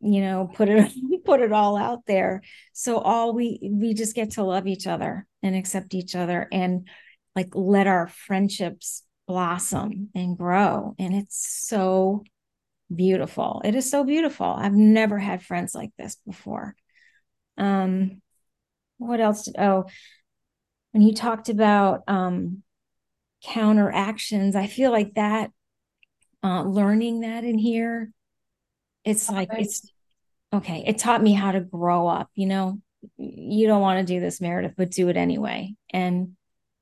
you 0.00 0.20
know 0.20 0.50
put 0.54 0.68
it 0.68 0.90
put 1.24 1.40
it 1.40 1.52
all 1.52 1.76
out 1.76 2.00
there 2.06 2.42
so 2.72 2.98
all 2.98 3.32
we 3.32 3.58
we 3.62 3.94
just 3.94 4.14
get 4.14 4.32
to 4.32 4.42
love 4.42 4.66
each 4.66 4.86
other 4.86 5.26
and 5.42 5.54
accept 5.54 5.94
each 5.94 6.16
other 6.16 6.48
and 6.50 6.88
like 7.36 7.50
let 7.54 7.86
our 7.86 8.08
friendships 8.08 9.04
blossom 9.28 10.08
and 10.14 10.36
grow 10.36 10.94
and 10.98 11.14
it's 11.14 11.66
so 11.66 12.24
beautiful 12.94 13.60
it 13.64 13.74
is 13.74 13.90
so 13.90 14.04
beautiful 14.04 14.46
i've 14.46 14.74
never 14.74 15.18
had 15.18 15.42
friends 15.42 15.74
like 15.74 15.90
this 15.98 16.16
before 16.26 16.74
um 17.58 18.22
what 18.96 19.20
else 19.20 19.44
did, 19.44 19.56
oh 19.58 19.84
when 20.92 21.02
you 21.02 21.14
talked 21.14 21.48
about 21.48 22.02
um, 22.08 22.62
counter 23.44 23.90
actions, 23.90 24.56
I 24.56 24.66
feel 24.66 24.90
like 24.90 25.14
that 25.14 25.50
uh, 26.42 26.62
learning 26.62 27.20
that 27.20 27.44
in 27.44 27.58
here, 27.58 28.10
it's 29.04 29.30
like 29.30 29.50
right. 29.50 29.62
it's 29.62 29.90
okay. 30.52 30.84
It 30.86 30.98
taught 30.98 31.22
me 31.22 31.32
how 31.32 31.52
to 31.52 31.60
grow 31.60 32.06
up. 32.06 32.30
You 32.34 32.46
know, 32.46 32.80
you 33.16 33.66
don't 33.66 33.80
want 33.80 34.06
to 34.06 34.12
do 34.12 34.20
this, 34.20 34.40
Meredith, 34.40 34.74
but 34.76 34.90
do 34.90 35.08
it 35.08 35.16
anyway, 35.16 35.74
and 35.90 36.36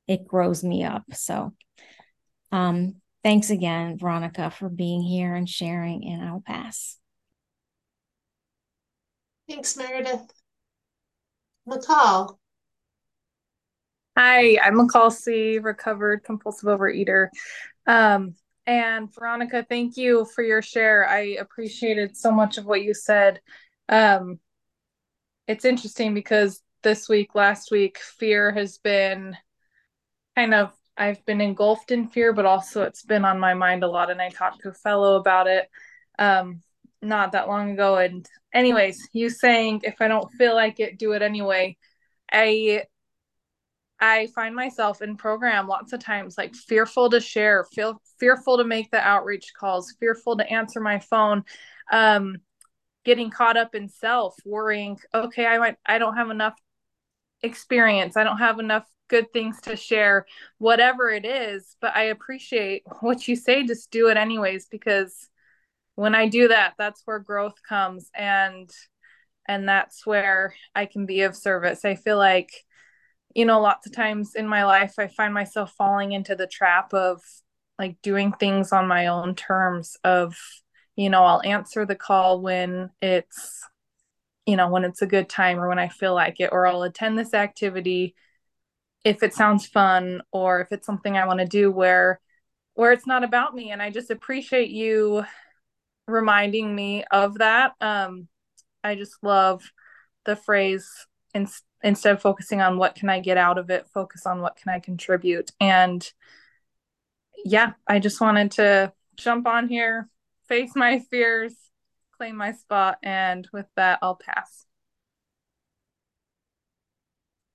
it 0.06 0.26
grows 0.26 0.62
me 0.62 0.84
up. 0.84 1.04
So, 1.12 1.52
um, 2.52 2.96
thanks 3.26 3.50
again, 3.50 3.98
Veronica, 3.98 4.52
for 4.52 4.68
being 4.68 5.02
here 5.02 5.34
and 5.34 5.48
sharing, 5.48 6.06
and 6.06 6.22
I'll 6.22 6.44
pass. 6.46 6.96
Thanks, 9.48 9.76
Meredith. 9.76 10.32
McCall. 11.68 12.36
Hi, 14.16 14.56
I'm 14.62 14.74
McCall 14.74 15.10
C, 15.10 15.58
recovered 15.58 16.22
compulsive 16.22 16.68
overeater. 16.68 17.30
Um, 17.84 18.36
and 18.64 19.12
Veronica, 19.12 19.66
thank 19.68 19.96
you 19.96 20.24
for 20.32 20.44
your 20.44 20.62
share. 20.62 21.08
I 21.08 21.36
appreciated 21.40 22.16
so 22.16 22.30
much 22.30 22.58
of 22.58 22.64
what 22.64 22.82
you 22.82 22.94
said. 22.94 23.40
Um, 23.88 24.38
it's 25.48 25.64
interesting 25.64 26.14
because 26.14 26.62
this 26.84 27.08
week, 27.08 27.34
last 27.34 27.72
week, 27.72 27.98
fear 27.98 28.52
has 28.52 28.78
been 28.78 29.36
kind 30.36 30.54
of, 30.54 30.75
I've 30.96 31.24
been 31.26 31.40
engulfed 31.40 31.90
in 31.90 32.08
fear, 32.08 32.32
but 32.32 32.46
also 32.46 32.82
it's 32.82 33.02
been 33.02 33.24
on 33.24 33.38
my 33.38 33.54
mind 33.54 33.84
a 33.84 33.88
lot. 33.88 34.10
And 34.10 34.20
I 34.20 34.30
talked 34.30 34.62
to 34.62 34.70
a 34.70 34.74
fellow 34.74 35.16
about 35.16 35.46
it 35.46 35.68
um, 36.18 36.62
not 37.02 37.32
that 37.32 37.48
long 37.48 37.72
ago. 37.72 37.96
And, 37.96 38.26
anyways, 38.52 39.08
you 39.12 39.28
saying 39.28 39.82
if 39.84 40.00
I 40.00 40.08
don't 40.08 40.32
feel 40.32 40.54
like 40.54 40.80
it, 40.80 40.98
do 40.98 41.12
it 41.12 41.22
anyway. 41.22 41.76
I 42.32 42.84
I 43.98 44.28
find 44.34 44.54
myself 44.54 45.00
in 45.00 45.16
program 45.16 45.68
lots 45.68 45.92
of 45.92 46.00
times 46.00 46.36
like 46.36 46.54
fearful 46.54 47.08
to 47.10 47.20
share, 47.20 47.64
feel 47.72 48.00
fearful 48.20 48.58
to 48.58 48.64
make 48.64 48.90
the 48.90 49.00
outreach 49.00 49.52
calls, 49.58 49.94
fearful 49.98 50.36
to 50.36 50.50
answer 50.50 50.80
my 50.80 50.98
phone, 50.98 51.44
um, 51.90 52.36
getting 53.04 53.30
caught 53.30 53.56
up 53.56 53.74
in 53.74 53.88
self, 53.88 54.34
worrying, 54.44 54.98
okay, 55.14 55.46
I 55.46 55.58
might 55.58 55.76
I 55.86 55.98
don't 55.98 56.16
have 56.16 56.30
enough 56.30 56.54
experience, 57.42 58.16
I 58.16 58.24
don't 58.24 58.38
have 58.38 58.58
enough 58.58 58.84
good 59.08 59.32
things 59.32 59.60
to 59.62 59.76
share, 59.76 60.26
whatever 60.58 61.10
it 61.10 61.24
is. 61.24 61.76
But 61.80 61.96
I 61.96 62.04
appreciate 62.04 62.82
what 63.00 63.26
you 63.28 63.36
say, 63.36 63.66
just 63.66 63.90
do 63.90 64.08
it 64.08 64.16
anyways, 64.16 64.66
because 64.66 65.28
when 65.94 66.14
I 66.14 66.28
do 66.28 66.48
that, 66.48 66.74
that's 66.78 67.02
where 67.04 67.18
growth 67.18 67.62
comes 67.68 68.10
and 68.14 68.70
and 69.48 69.68
that's 69.68 70.04
where 70.04 70.54
I 70.74 70.86
can 70.86 71.06
be 71.06 71.22
of 71.22 71.36
service. 71.36 71.84
I 71.84 71.94
feel 71.94 72.18
like 72.18 72.50
you 73.36 73.44
know, 73.44 73.60
lots 73.60 73.86
of 73.86 73.92
times 73.92 74.34
in 74.34 74.48
my 74.48 74.64
life, 74.64 74.94
I 74.98 75.08
find 75.08 75.34
myself 75.34 75.74
falling 75.76 76.12
into 76.12 76.34
the 76.34 76.46
trap 76.46 76.94
of 76.94 77.20
like 77.78 77.98
doing 78.02 78.32
things 78.32 78.72
on 78.72 78.88
my 78.88 79.08
own 79.08 79.34
terms 79.34 79.98
of, 80.04 80.34
you 80.96 81.10
know, 81.10 81.22
I'll 81.22 81.42
answer 81.44 81.84
the 81.84 81.96
call 81.96 82.40
when 82.40 82.88
it's, 83.02 83.62
you 84.46 84.56
know, 84.56 84.68
when 84.68 84.84
it's 84.84 85.02
a 85.02 85.06
good 85.06 85.28
time 85.28 85.58
or 85.58 85.68
when 85.68 85.78
I 85.78 85.88
feel 85.88 86.14
like 86.14 86.40
it, 86.40 86.50
or 86.52 86.66
I'll 86.66 86.82
attend 86.82 87.18
this 87.18 87.34
activity 87.34 88.14
if 89.04 89.22
it 89.22 89.34
sounds 89.34 89.66
fun 89.66 90.22
or 90.32 90.60
if 90.60 90.72
it's 90.72 90.86
something 90.86 91.16
I 91.16 91.26
want 91.26 91.40
to 91.40 91.46
do 91.46 91.70
where, 91.70 92.20
where 92.74 92.92
it's 92.92 93.06
not 93.06 93.24
about 93.24 93.54
me. 93.54 93.70
And 93.70 93.82
I 93.82 93.90
just 93.90 94.10
appreciate 94.10 94.70
you 94.70 95.24
reminding 96.06 96.74
me 96.74 97.04
of 97.10 97.38
that. 97.38 97.72
Um, 97.80 98.28
I 98.82 98.94
just 98.94 99.16
love 99.22 99.62
the 100.24 100.36
phrase 100.36 100.88
instead 101.34 102.12
of 102.14 102.22
focusing 102.22 102.60
on 102.60 102.78
what 102.78 102.94
can 102.94 103.08
I 103.08 103.20
get 103.20 103.36
out 103.36 103.58
of 103.58 103.70
it, 103.70 103.86
focus 103.92 104.26
on 104.26 104.40
what 104.40 104.56
can 104.56 104.72
I 104.72 104.80
contribute. 104.80 105.50
And 105.60 106.08
yeah, 107.44 107.72
I 107.86 107.98
just 107.98 108.20
wanted 108.20 108.52
to 108.52 108.92
jump 109.16 109.46
on 109.46 109.68
here, 109.68 110.08
face 110.48 110.72
my 110.74 111.00
fears, 111.10 111.54
claim 112.16 112.36
my 112.36 112.52
spot, 112.52 112.98
and 113.02 113.48
with 113.52 113.66
that, 113.76 113.98
I'll 114.02 114.16
pass. 114.16 114.66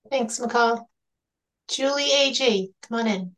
Thanks, 0.10 0.40
McCall. 0.40 0.86
Julie 1.68 2.12
AG, 2.12 2.72
come 2.82 3.00
on 3.00 3.08
in. 3.08 3.36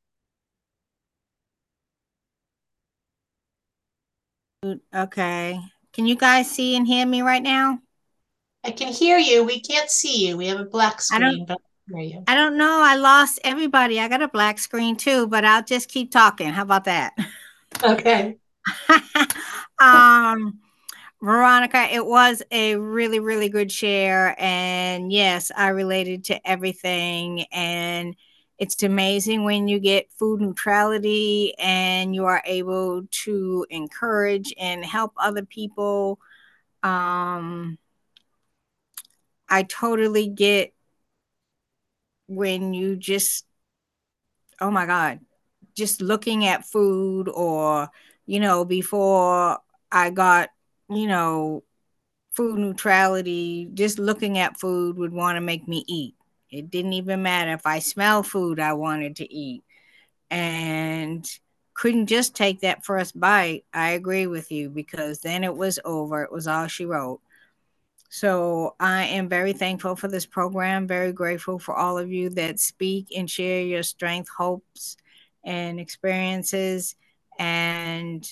Okay. 4.95 5.59
Can 5.91 6.07
you 6.07 6.15
guys 6.15 6.49
see 6.49 6.75
and 6.75 6.87
hear 6.87 7.05
me 7.05 7.21
right 7.21 7.43
now? 7.43 7.79
I 8.63 8.71
can 8.71 8.91
hear 8.91 9.17
you. 9.17 9.43
We 9.43 9.59
can't 9.59 9.89
see 9.89 10.27
you. 10.27 10.37
We 10.37 10.47
have 10.47 10.59
a 10.59 10.65
black 10.65 11.01
screen, 11.01 11.45
but 11.45 11.57
I 11.89 11.97
hear 11.99 12.01
you. 12.01 12.23
I 12.27 12.35
don't 12.35 12.57
know. 12.57 12.81
I 12.81 12.95
lost 12.95 13.39
everybody. 13.43 13.99
I 13.99 14.07
got 14.07 14.21
a 14.21 14.27
black 14.27 14.57
screen 14.57 14.95
too, 14.95 15.27
but 15.27 15.43
I'll 15.43 15.63
just 15.63 15.89
keep 15.89 16.11
talking. 16.11 16.49
How 16.49 16.63
about 16.63 16.85
that? 16.85 17.13
Okay. 17.83 18.37
um 19.81 20.59
Veronica, 21.23 21.87
it 21.89 22.05
was 22.05 22.43
a 22.51 22.75
really, 22.75 23.21
really 23.21 23.47
good 23.47 23.71
share. 23.71 24.35
And 24.37 25.09
yes, 25.09 25.53
I 25.55 25.69
related 25.69 26.25
to 26.25 26.45
everything. 26.45 27.45
And 27.53 28.17
it's 28.57 28.83
amazing 28.83 29.45
when 29.45 29.69
you 29.69 29.79
get 29.79 30.11
food 30.11 30.41
neutrality 30.41 31.53
and 31.57 32.13
you 32.13 32.25
are 32.25 32.43
able 32.45 33.03
to 33.23 33.65
encourage 33.69 34.53
and 34.59 34.83
help 34.83 35.13
other 35.17 35.45
people. 35.45 36.19
Um, 36.83 37.77
I 39.47 39.63
totally 39.63 40.27
get 40.27 40.73
when 42.27 42.73
you 42.73 42.97
just, 42.97 43.45
oh 44.59 44.71
my 44.71 44.85
God, 44.85 45.21
just 45.73 46.01
looking 46.01 46.45
at 46.45 46.65
food 46.65 47.29
or, 47.29 47.87
you 48.25 48.41
know, 48.41 48.65
before 48.65 49.59
I 49.89 50.09
got, 50.09 50.49
you 50.89 51.07
know, 51.07 51.63
food 52.33 52.57
neutrality, 52.57 53.69
just 53.73 53.99
looking 53.99 54.37
at 54.37 54.59
food 54.59 54.97
would 54.97 55.13
want 55.13 55.37
to 55.37 55.41
make 55.41 55.67
me 55.67 55.83
eat. 55.87 56.15
It 56.49 56.69
didn't 56.69 56.93
even 56.93 57.23
matter 57.23 57.53
if 57.53 57.65
I 57.65 57.79
smell 57.79 58.23
food 58.23 58.59
I 58.59 58.73
wanted 58.73 59.17
to 59.17 59.33
eat 59.33 59.63
and 60.29 61.25
couldn't 61.73 62.07
just 62.07 62.35
take 62.35 62.61
that 62.61 62.85
first 62.85 63.19
bite. 63.19 63.65
I 63.73 63.91
agree 63.91 64.27
with 64.27 64.51
you 64.51 64.69
because 64.69 65.19
then 65.19 65.43
it 65.43 65.55
was 65.55 65.79
over. 65.85 66.23
It 66.23 66.31
was 66.31 66.47
all 66.47 66.67
she 66.67 66.85
wrote. 66.85 67.21
So 68.09 68.75
I 68.79 69.05
am 69.05 69.27
very 69.27 69.53
thankful 69.53 69.95
for 69.95 70.07
this 70.07 70.27
program, 70.27 70.85
very 70.85 71.11
grateful 71.11 71.57
for 71.57 71.75
all 71.75 71.97
of 71.97 72.11
you 72.11 72.29
that 72.31 72.59
speak 72.59 73.07
and 73.15 73.27
share 73.29 73.61
your 73.61 73.81
strength, 73.81 74.29
hopes, 74.37 74.97
and 75.43 75.79
experiences. 75.79 76.95
And 77.39 78.23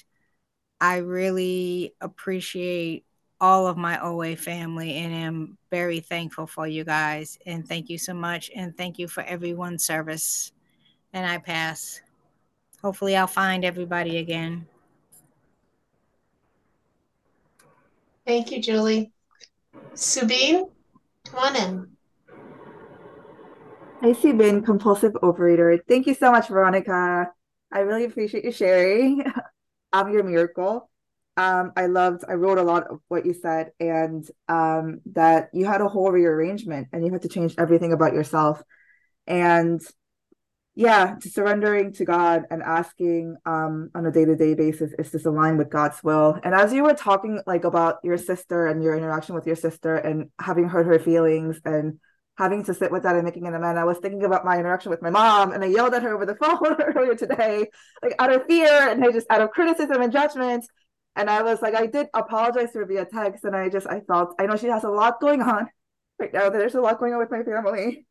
I 0.81 0.97
really 0.97 1.93
appreciate 2.01 3.05
all 3.39 3.67
of 3.67 3.77
my 3.77 4.03
OA 4.03 4.35
family 4.35 4.95
and 4.95 5.13
am 5.13 5.57
very 5.69 5.99
thankful 5.99 6.47
for 6.47 6.67
you 6.67 6.83
guys. 6.83 7.37
And 7.45 7.67
thank 7.67 7.87
you 7.87 7.99
so 7.99 8.15
much. 8.15 8.49
And 8.55 8.75
thank 8.75 8.97
you 8.97 9.07
for 9.07 9.21
everyone's 9.21 9.83
service. 9.83 10.51
And 11.13 11.25
I 11.25 11.37
pass. 11.37 12.01
Hopefully, 12.81 13.15
I'll 13.15 13.27
find 13.27 13.63
everybody 13.63 14.17
again. 14.17 14.65
Thank 18.25 18.51
you, 18.51 18.59
Julie. 18.59 19.11
Subin, 19.93 20.71
come 21.25 21.39
on 21.39 21.55
in. 21.55 21.87
Hi, 24.01 24.13
Subin, 24.13 24.65
compulsive 24.65 25.13
overeater. 25.21 25.79
Thank 25.87 26.07
you 26.07 26.15
so 26.15 26.31
much, 26.31 26.47
Veronica. 26.47 27.31
I 27.71 27.79
really 27.79 28.05
appreciate 28.05 28.45
you 28.45 28.51
sharing. 28.51 29.23
I'm 29.93 30.11
your 30.11 30.23
miracle. 30.23 30.89
Um, 31.37 31.71
I 31.75 31.85
loved, 31.85 32.23
I 32.27 32.33
wrote 32.33 32.57
a 32.57 32.63
lot 32.63 32.87
of 32.91 32.99
what 33.07 33.25
you 33.25 33.33
said, 33.33 33.71
and 33.79 34.27
um, 34.47 35.01
that 35.13 35.49
you 35.53 35.65
had 35.65 35.81
a 35.81 35.87
whole 35.87 36.11
rearrangement 36.11 36.89
and 36.91 37.05
you 37.05 37.11
had 37.11 37.21
to 37.23 37.29
change 37.29 37.55
everything 37.57 37.93
about 37.93 38.13
yourself. 38.13 38.61
And 39.27 39.81
yeah 40.75 41.15
to 41.21 41.29
surrendering 41.29 41.91
to 41.91 42.05
god 42.05 42.43
and 42.49 42.63
asking 42.63 43.35
um 43.45 43.89
on 43.93 44.05
a 44.05 44.11
day-to-day 44.11 44.53
basis 44.53 44.93
is 44.97 45.11
this 45.11 45.25
aligned 45.25 45.57
with 45.57 45.69
god's 45.69 46.01
will 46.01 46.39
and 46.43 46.55
as 46.55 46.71
you 46.71 46.83
were 46.83 46.93
talking 46.93 47.41
like 47.45 47.65
about 47.65 47.97
your 48.03 48.17
sister 48.17 48.67
and 48.67 48.81
your 48.81 48.95
interaction 48.95 49.35
with 49.35 49.45
your 49.45 49.55
sister 49.55 49.95
and 49.95 50.29
having 50.39 50.69
heard 50.69 50.85
her 50.85 50.97
feelings 50.97 51.59
and 51.65 51.99
having 52.37 52.63
to 52.63 52.73
sit 52.73 52.91
with 52.91 53.03
that 53.03 53.15
and 53.15 53.23
making 53.25 53.47
an 53.47 53.53
amend 53.53 53.77
i 53.77 53.83
was 53.83 53.97
thinking 53.99 54.23
about 54.23 54.45
my 54.45 54.57
interaction 54.57 54.89
with 54.89 55.01
my 55.01 55.09
mom 55.09 55.51
and 55.51 55.63
i 55.63 55.67
yelled 55.67 55.93
at 55.93 56.03
her 56.03 56.13
over 56.13 56.25
the 56.25 56.35
phone 56.41 56.81
earlier 56.81 57.15
today 57.15 57.65
like 58.01 58.15
out 58.19 58.31
of 58.33 58.45
fear 58.47 58.89
and 58.89 59.03
I 59.03 59.11
just 59.11 59.27
out 59.29 59.41
of 59.41 59.51
criticism 59.51 60.01
and 60.01 60.11
judgment 60.11 60.65
and 61.15 61.29
i 61.29 61.41
was 61.43 61.61
like 61.61 61.75
i 61.75 61.85
did 61.85 62.07
apologize 62.13 62.71
to 62.71 62.79
her 62.79 62.85
via 62.85 63.05
text 63.05 63.43
and 63.43 63.55
i 63.55 63.69
just 63.69 63.87
i 63.87 63.99
felt 64.01 64.35
i 64.39 64.45
know 64.45 64.55
she 64.55 64.67
has 64.67 64.83
a 64.83 64.89
lot 64.89 65.19
going 65.21 65.41
on 65.41 65.67
right 66.19 66.33
now 66.33 66.49
there's 66.49 66.75
a 66.75 66.81
lot 66.81 66.99
going 66.99 67.13
on 67.13 67.19
with 67.19 67.31
my 67.31 67.43
family 67.43 68.05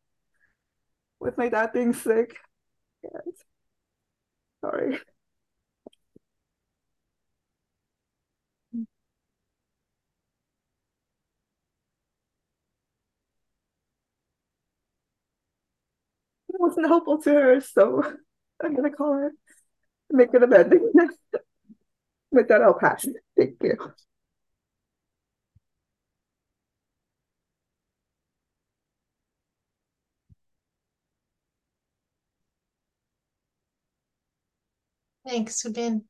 with 1.19 1.37
my 1.37 1.49
dad 1.49 1.71
being 1.73 1.93
sick 1.93 2.35
Yes. 3.03 3.45
Sorry. 4.61 4.99
Wasn't 16.61 16.87
helpful 16.87 17.19
to 17.23 17.31
her, 17.33 17.61
so 17.61 18.03
I'm 18.63 18.75
gonna 18.75 18.91
call 18.91 19.13
her, 19.13 19.31
make 20.11 20.33
an 20.33 20.43
amendment. 20.43 20.83
With 22.31 22.47
that, 22.49 22.61
I'll 22.61 22.73
pass. 22.79 23.07
Thank 23.37 23.55
you. 23.61 23.77
Thanks, 35.25 35.61
Subin. 35.63 36.03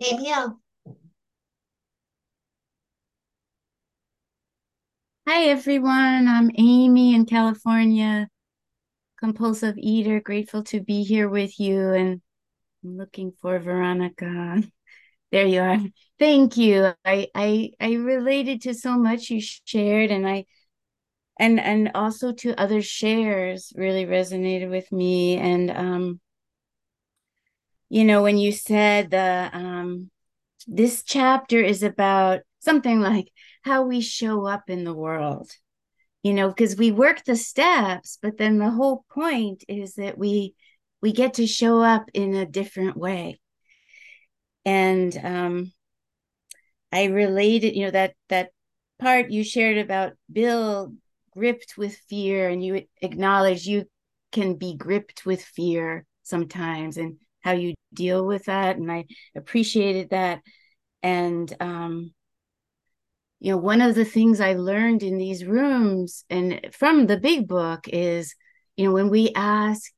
Amy. 0.00 0.32
Hi, 5.26 5.44
everyone. 5.44 6.26
I'm 6.28 6.50
Amy 6.56 7.14
in 7.14 7.26
California, 7.26 8.28
compulsive 9.18 9.76
eater. 9.78 10.20
Grateful 10.20 10.64
to 10.64 10.80
be 10.80 11.04
here 11.04 11.28
with 11.28 11.60
you. 11.60 11.92
And 11.92 12.22
I'm 12.84 12.96
looking 12.96 13.32
for 13.42 13.58
Veronica. 13.58 14.62
There 15.32 15.46
you 15.46 15.60
are. 15.60 15.78
Thank 16.18 16.56
you. 16.56 16.92
I, 17.04 17.28
I 17.34 17.70
I 17.80 17.92
related 17.94 18.62
to 18.62 18.74
so 18.74 18.98
much 18.98 19.30
you 19.30 19.40
shared 19.40 20.10
and 20.10 20.28
I 20.28 20.46
and 21.38 21.60
and 21.60 21.92
also 21.94 22.32
to 22.32 22.60
other 22.60 22.82
shares 22.82 23.72
really 23.76 24.06
resonated 24.06 24.70
with 24.70 24.90
me. 24.92 25.38
And 25.38 25.70
um, 25.70 26.20
you 27.90 28.04
know, 28.04 28.22
when 28.22 28.38
you 28.38 28.52
said 28.52 29.10
the 29.10 29.50
um 29.52 30.10
this 30.66 31.02
chapter 31.02 31.60
is 31.60 31.82
about 31.82 32.40
something 32.60 33.00
like 33.12 33.30
how 33.62 33.82
we 33.82 34.00
show 34.00 34.46
up 34.46 34.70
in 34.70 34.84
the 34.84 34.94
world 34.94 35.50
you 36.22 36.32
know 36.34 36.48
because 36.48 36.76
we 36.76 36.90
work 36.90 37.24
the 37.24 37.36
steps 37.36 38.18
but 38.22 38.36
then 38.38 38.58
the 38.58 38.70
whole 38.70 39.04
point 39.10 39.64
is 39.68 39.94
that 39.94 40.18
we 40.18 40.54
we 41.02 41.12
get 41.12 41.34
to 41.34 41.46
show 41.46 41.80
up 41.80 42.10
in 42.12 42.34
a 42.34 42.46
different 42.46 42.96
way. 42.96 43.40
And 44.64 45.16
um 45.22 45.72
i 46.92 47.04
related 47.04 47.74
you 47.76 47.84
know 47.84 47.90
that 47.90 48.14
that 48.28 48.50
part 48.98 49.30
you 49.30 49.44
shared 49.44 49.78
about 49.78 50.12
bill 50.30 50.92
gripped 51.32 51.78
with 51.78 51.96
fear 52.08 52.48
and 52.48 52.64
you 52.64 52.84
acknowledge 53.00 53.64
you 53.64 53.84
can 54.32 54.54
be 54.56 54.76
gripped 54.76 55.24
with 55.24 55.42
fear 55.42 56.04
sometimes 56.22 56.96
and 56.96 57.16
how 57.40 57.52
you 57.52 57.74
deal 57.92 58.26
with 58.26 58.44
that 58.44 58.76
and 58.76 58.90
i 58.90 59.04
appreciated 59.36 60.10
that. 60.10 60.40
And 61.02 61.52
um 61.60 62.12
you 63.40 63.52
know 63.52 63.56
one 63.58 63.80
of 63.80 63.94
the 63.94 64.04
things 64.04 64.40
i 64.40 64.52
learned 64.52 65.02
in 65.02 65.16
these 65.16 65.44
rooms 65.44 66.24
and 66.28 66.68
from 66.72 67.06
the 67.06 67.16
big 67.16 67.48
book 67.48 67.88
is 67.88 68.34
you 68.76 68.84
know 68.84 68.92
when 68.92 69.08
we 69.08 69.32
ask 69.34 69.90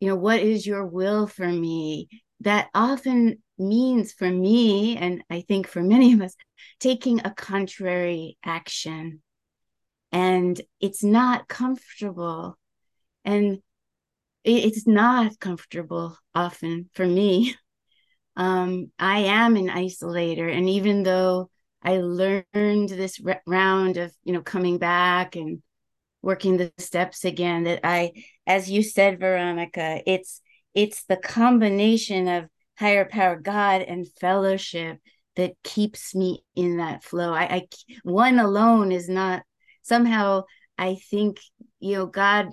you 0.00 0.08
know 0.08 0.16
what 0.16 0.40
is 0.40 0.66
your 0.66 0.86
will 0.86 1.26
for 1.26 1.48
me? 1.48 2.08
that 2.40 2.68
often 2.74 3.42
means 3.58 4.12
for 4.12 4.30
me 4.30 4.96
and 4.96 5.22
i 5.28 5.42
think 5.42 5.66
for 5.66 5.82
many 5.82 6.14
of 6.14 6.22
us 6.22 6.34
taking 6.80 7.20
a 7.20 7.34
contrary 7.34 8.38
action. 8.44 9.22
And 10.12 10.60
it's 10.80 11.04
not 11.04 11.48
comfortable. 11.48 12.58
And 13.24 13.58
it's 14.56 14.86
not 14.86 15.38
comfortable 15.38 16.16
often 16.34 16.88
for 16.94 17.06
me 17.06 17.54
um, 18.36 18.90
i 18.98 19.20
am 19.20 19.56
an 19.56 19.68
isolator 19.68 20.52
and 20.52 20.68
even 20.68 21.02
though 21.02 21.50
I 21.82 21.98
learned 21.98 22.88
this 22.88 23.20
round 23.46 23.96
of, 23.96 24.12
you 24.24 24.32
know, 24.32 24.42
coming 24.42 24.78
back 24.78 25.36
and 25.36 25.62
working 26.22 26.56
the 26.56 26.72
steps 26.78 27.24
again 27.24 27.64
that 27.64 27.80
I 27.84 28.12
as 28.46 28.70
you 28.70 28.82
said 28.82 29.20
Veronica, 29.20 30.02
it's 30.06 30.40
it's 30.74 31.04
the 31.04 31.16
combination 31.16 32.28
of 32.28 32.46
higher 32.78 33.04
power 33.04 33.36
God 33.36 33.82
and 33.82 34.06
fellowship 34.20 34.98
that 35.36 35.54
keeps 35.62 36.14
me 36.14 36.42
in 36.56 36.78
that 36.78 37.04
flow. 37.04 37.32
I, 37.32 37.42
I 37.44 37.68
one 38.02 38.38
alone 38.38 38.90
is 38.90 39.08
not 39.08 39.42
somehow 39.82 40.42
I 40.76 40.96
think, 41.10 41.38
you 41.80 41.94
know, 41.94 42.06
God 42.06 42.48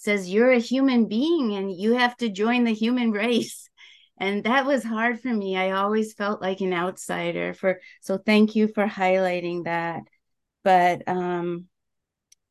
says 0.00 0.30
you're 0.30 0.50
a 0.50 0.58
human 0.58 1.06
being 1.08 1.54
and 1.54 1.70
you 1.70 1.92
have 1.92 2.16
to 2.16 2.30
join 2.30 2.64
the 2.64 2.72
human 2.72 3.10
race. 3.24 3.68
And 4.18 4.44
that 4.44 4.66
was 4.66 4.82
hard 4.82 5.20
for 5.20 5.28
me. 5.28 5.56
I 5.56 5.72
always 5.72 6.14
felt 6.14 6.40
like 6.42 6.60
an 6.60 6.72
outsider 6.72 7.52
for 7.54 7.80
so 8.00 8.18
thank 8.18 8.56
you 8.56 8.68
for 8.68 8.86
highlighting 8.86 9.64
that. 9.64 10.02
But 10.64 11.06
um 11.06 11.66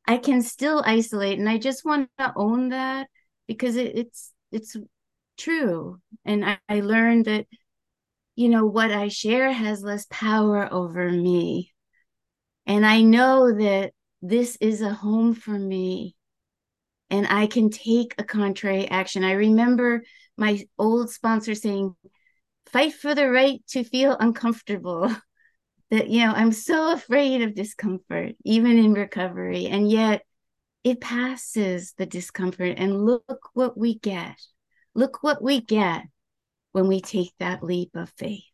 i 0.06 0.16
can 0.16 0.42
still 0.42 0.82
isolate 0.84 1.38
and 1.38 1.48
i 1.48 1.58
just 1.58 1.84
want 1.84 2.08
to 2.18 2.32
own 2.34 2.70
that 2.70 3.06
because 3.46 3.76
it, 3.76 3.96
it's 3.96 4.32
it's 4.50 4.76
true. 5.38 6.00
And 6.24 6.44
I, 6.44 6.58
I 6.68 6.80
learned 6.80 7.26
that 7.26 7.46
you 8.34 8.48
know 8.48 8.66
what 8.66 8.90
i 8.90 9.08
share 9.08 9.52
has 9.52 9.82
less 9.82 10.06
power 10.10 10.68
over 10.72 11.10
me. 11.10 11.72
And 12.66 12.84
i 12.86 13.02
know 13.02 13.52
that 13.52 13.92
this 14.22 14.56
is 14.60 14.82
a 14.82 14.92
home 14.92 15.34
for 15.34 15.58
me 15.58 16.16
and 17.10 17.26
I 17.28 17.46
can 17.46 17.70
take 17.70 18.14
a 18.18 18.24
contrary 18.24 18.88
action. 18.88 19.24
I 19.24 19.32
remember 19.32 20.02
my 20.36 20.64
old 20.78 21.10
sponsor 21.10 21.54
saying, 21.54 21.94
fight 22.66 22.94
for 22.94 23.14
the 23.14 23.28
right 23.28 23.60
to 23.68 23.84
feel 23.84 24.16
uncomfortable. 24.18 25.14
that, 25.90 26.08
you 26.08 26.24
know, 26.24 26.32
I'm 26.32 26.52
so 26.52 26.92
afraid 26.92 27.42
of 27.42 27.54
discomfort, 27.54 28.34
even 28.44 28.78
in 28.78 28.94
recovery. 28.94 29.66
And 29.66 29.90
yet 29.90 30.22
it 30.84 31.00
passes 31.00 31.94
the 31.98 32.06
discomfort. 32.06 32.74
And 32.78 33.04
look 33.04 33.50
what 33.54 33.76
we 33.76 33.98
get. 33.98 34.36
Look 34.94 35.22
what 35.22 35.42
we 35.42 35.60
get 35.60 36.04
when 36.72 36.86
we 36.86 37.00
take 37.00 37.32
that 37.38 37.62
leap 37.62 37.90
of 37.96 38.10
faith. 38.16 38.44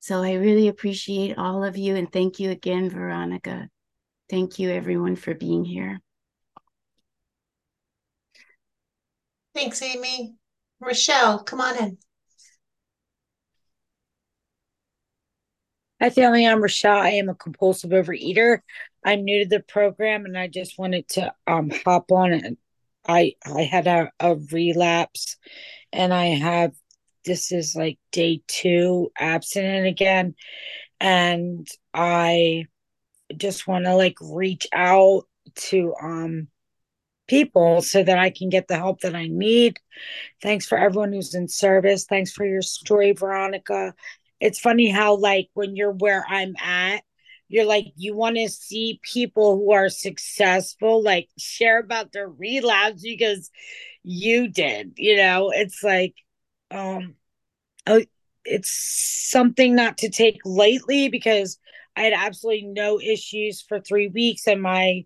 So 0.00 0.22
I 0.22 0.34
really 0.34 0.68
appreciate 0.68 1.36
all 1.36 1.64
of 1.64 1.76
you. 1.76 1.96
And 1.96 2.10
thank 2.10 2.38
you 2.38 2.50
again, 2.50 2.88
Veronica. 2.88 3.68
Thank 4.30 4.58
you, 4.58 4.70
everyone, 4.70 5.16
for 5.16 5.34
being 5.34 5.64
here. 5.64 6.00
Thanks, 9.58 9.82
Amy. 9.82 10.36
Rochelle, 10.80 11.40
come 11.42 11.60
on 11.60 11.76
in. 11.82 11.98
Hi, 16.00 16.10
family. 16.10 16.46
I'm 16.46 16.62
Rochelle. 16.62 16.96
I 16.96 17.08
am 17.08 17.28
a 17.28 17.34
compulsive 17.34 17.90
overeater. 17.90 18.60
I'm 19.04 19.24
new 19.24 19.42
to 19.42 19.48
the 19.48 19.58
program, 19.58 20.26
and 20.26 20.38
I 20.38 20.46
just 20.46 20.78
wanted 20.78 21.08
to 21.08 21.34
um 21.48 21.72
hop 21.84 22.12
on 22.12 22.34
it. 22.34 22.56
I 23.08 23.34
I 23.44 23.62
had 23.62 23.88
a, 23.88 24.12
a 24.20 24.36
relapse, 24.36 25.36
and 25.92 26.14
I 26.14 26.26
have 26.26 26.70
this 27.24 27.50
is 27.50 27.74
like 27.74 27.98
day 28.12 28.42
two 28.46 29.10
abstinent 29.18 29.88
again, 29.88 30.36
and 31.00 31.66
I 31.92 32.66
just 33.36 33.66
want 33.66 33.86
to 33.86 33.96
like 33.96 34.18
reach 34.20 34.68
out 34.72 35.24
to 35.70 35.94
um 36.00 36.46
people 37.28 37.82
so 37.82 38.02
that 38.02 38.18
I 38.18 38.30
can 38.30 38.48
get 38.48 38.66
the 38.66 38.76
help 38.76 39.00
that 39.00 39.14
I 39.14 39.28
need. 39.28 39.78
Thanks 40.42 40.66
for 40.66 40.76
everyone 40.78 41.12
who's 41.12 41.34
in 41.34 41.48
service. 41.48 42.04
Thanks 42.04 42.32
for 42.32 42.44
your 42.44 42.62
story, 42.62 43.12
Veronica. 43.12 43.94
It's 44.40 44.58
funny 44.58 44.88
how, 44.88 45.16
like, 45.16 45.48
when 45.54 45.76
you're 45.76 45.92
where 45.92 46.24
I'm 46.28 46.54
at, 46.56 47.02
you're 47.48 47.64
like, 47.64 47.86
you 47.96 48.14
want 48.14 48.36
to 48.36 48.48
see 48.48 49.00
people 49.02 49.56
who 49.56 49.72
are 49.72 49.88
successful, 49.88 51.02
like, 51.02 51.28
share 51.38 51.78
about 51.78 52.12
their 52.12 52.28
relapse 52.28 53.02
because 53.02 53.50
you 54.02 54.48
did, 54.48 54.94
you 54.96 55.16
know? 55.16 55.50
It's 55.50 55.82
like, 55.82 56.14
um, 56.70 57.14
oh, 57.86 58.02
it's 58.44 58.70
something 59.30 59.74
not 59.74 59.98
to 59.98 60.10
take 60.10 60.40
lightly 60.44 61.08
because 61.08 61.58
I 61.96 62.02
had 62.02 62.12
absolutely 62.12 62.66
no 62.66 63.00
issues 63.00 63.62
for 63.62 63.80
three 63.80 64.08
weeks 64.08 64.46
and 64.46 64.62
my 64.62 65.04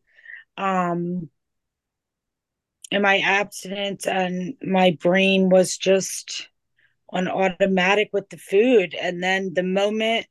um 0.58 1.30
in 2.92 3.02
my 3.02 3.20
abstinence 3.20 4.06
and 4.06 4.54
my 4.62 4.96
brain 5.00 5.48
was 5.48 5.78
just 5.78 6.48
on 7.08 7.26
automatic 7.26 8.10
with 8.12 8.28
the 8.28 8.36
food. 8.36 8.94
And 8.94 9.22
then 9.22 9.52
the 9.54 9.62
moment 9.62 10.26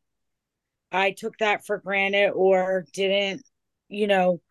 i 0.92 1.12
took 1.12 1.38
that 1.38 1.66
for 1.66 1.78
granted 1.78 2.32
or 2.32 2.86
didn't 2.94 3.42
you 3.88 4.08
know 4.08 4.42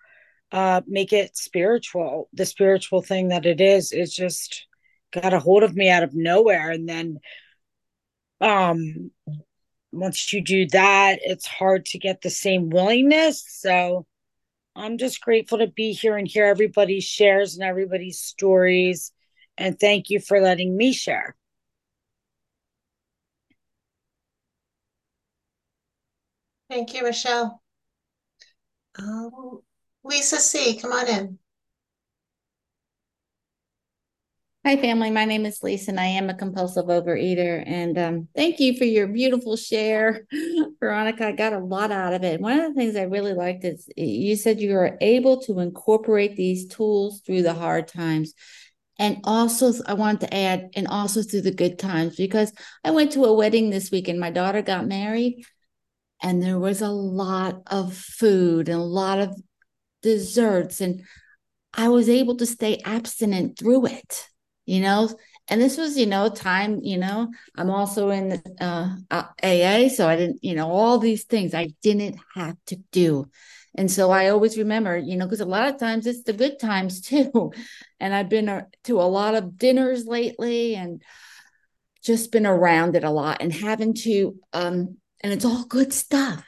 uh 0.52 0.80
make 0.86 1.12
it 1.12 1.36
spiritual 1.36 2.28
the 2.32 2.46
spiritual 2.46 3.02
thing 3.02 3.28
that 3.28 3.44
it 3.44 3.60
is 3.60 3.92
is 3.92 4.14
just 4.14 4.66
got 5.12 5.34
a 5.34 5.38
hold 5.38 5.62
of 5.62 5.74
me 5.74 5.90
out 5.90 6.02
of 6.02 6.14
nowhere. 6.14 6.70
And 6.70 6.88
then 6.88 7.18
um 8.40 9.10
once 9.92 10.32
you 10.32 10.40
do 10.40 10.66
that 10.68 11.18
it's 11.22 11.46
hard 11.46 11.84
to 11.84 11.98
get 11.98 12.22
the 12.22 12.30
same 12.30 12.70
willingness. 12.70 13.44
So 13.48 14.06
i'm 14.76 14.98
just 14.98 15.20
grateful 15.20 15.58
to 15.58 15.66
be 15.66 15.92
here 15.92 16.16
and 16.16 16.28
hear 16.28 16.44
everybody's 16.44 17.04
shares 17.04 17.54
and 17.54 17.64
everybody's 17.64 18.18
stories 18.18 19.12
and 19.58 19.78
thank 19.78 20.10
you 20.10 20.20
for 20.20 20.40
letting 20.40 20.76
me 20.76 20.92
share 20.92 21.36
Thank 26.70 26.94
you, 26.94 27.02
Michelle. 27.02 27.60
Um, 28.96 29.60
Lisa 30.04 30.36
C., 30.36 30.78
come 30.78 30.92
on 30.92 31.08
in. 31.08 31.38
Hi, 34.62 34.76
family. 34.76 35.10
My 35.10 35.24
name 35.24 35.46
is 35.46 35.62
Lisa, 35.62 35.90
and 35.90 35.98
I 35.98 36.04
am 36.04 36.28
a 36.28 36.34
compulsive 36.34 36.84
overeater. 36.84 37.64
And 37.66 37.96
um, 37.96 38.28
thank 38.36 38.60
you 38.60 38.76
for 38.76 38.84
your 38.84 39.06
beautiful 39.06 39.56
share, 39.56 40.26
Veronica. 40.80 41.28
I 41.28 41.32
got 41.32 41.54
a 41.54 41.58
lot 41.58 41.90
out 41.90 42.12
of 42.12 42.24
it. 42.24 42.42
One 42.42 42.60
of 42.60 42.68
the 42.68 42.74
things 42.78 42.94
I 42.94 43.04
really 43.04 43.32
liked 43.32 43.64
is 43.64 43.88
you 43.96 44.36
said 44.36 44.60
you 44.60 44.74
were 44.74 44.98
able 45.00 45.40
to 45.44 45.60
incorporate 45.60 46.36
these 46.36 46.66
tools 46.66 47.22
through 47.22 47.40
the 47.40 47.54
hard 47.54 47.88
times. 47.88 48.34
And 48.98 49.20
also, 49.24 49.72
I 49.86 49.94
wanted 49.94 50.20
to 50.28 50.34
add, 50.34 50.68
and 50.76 50.88
also 50.88 51.22
through 51.22 51.40
the 51.40 51.54
good 51.54 51.78
times, 51.78 52.16
because 52.16 52.52
I 52.84 52.90
went 52.90 53.12
to 53.12 53.24
a 53.24 53.32
wedding 53.32 53.70
this 53.70 53.90
week 53.90 54.08
and 54.08 54.20
my 54.20 54.30
daughter 54.30 54.60
got 54.60 54.86
married, 54.86 55.42
and 56.22 56.42
there 56.42 56.58
was 56.58 56.82
a 56.82 56.90
lot 56.90 57.62
of 57.66 57.94
food 57.94 58.68
and 58.68 58.78
a 58.78 58.84
lot 58.84 59.20
of 59.20 59.34
desserts. 60.02 60.82
And 60.82 61.00
I 61.72 61.88
was 61.88 62.10
able 62.10 62.36
to 62.36 62.44
stay 62.44 62.82
abstinent 62.84 63.58
through 63.58 63.86
it 63.86 64.26
you 64.70 64.80
know? 64.80 65.08
And 65.50 65.60
this 65.60 65.76
was 65.76 65.98
you 65.98 66.06
know 66.06 66.28
time 66.28 66.78
you 66.84 66.96
know 66.96 67.28
i'm 67.56 67.70
also 67.70 68.10
in 68.10 68.28
the 68.28 68.40
uh, 68.60 69.24
aa 69.42 69.88
so 69.88 70.08
i 70.08 70.14
didn't 70.14 70.38
you 70.42 70.54
know 70.54 70.70
all 70.70 70.98
these 70.98 71.24
things 71.24 71.54
i 71.54 71.66
didn't 71.82 72.16
have 72.36 72.56
to 72.66 72.76
do. 72.92 73.26
And 73.74 73.90
so 73.90 74.12
i 74.12 74.28
always 74.28 74.56
remember 74.56 74.96
you 74.96 75.16
know 75.16 75.26
because 75.26 75.40
a 75.40 75.44
lot 75.56 75.68
of 75.68 75.78
times 75.78 76.06
it's 76.06 76.22
the 76.22 76.32
good 76.42 76.60
times 76.60 77.00
too. 77.10 77.52
And 77.98 78.14
i've 78.14 78.28
been 78.28 78.48
uh, 78.48 78.66
to 78.84 79.00
a 79.00 79.10
lot 79.18 79.34
of 79.34 79.58
dinners 79.58 80.06
lately 80.06 80.76
and 80.76 81.02
just 82.04 82.30
been 82.32 82.46
around 82.46 82.94
it 82.96 83.04
a 83.04 83.10
lot 83.10 83.38
and 83.42 83.52
having 83.52 83.92
to 84.06 84.36
um 84.52 84.98
and 85.22 85.32
it's 85.32 85.44
all 85.44 85.64
good 85.64 85.92
stuff. 85.92 86.44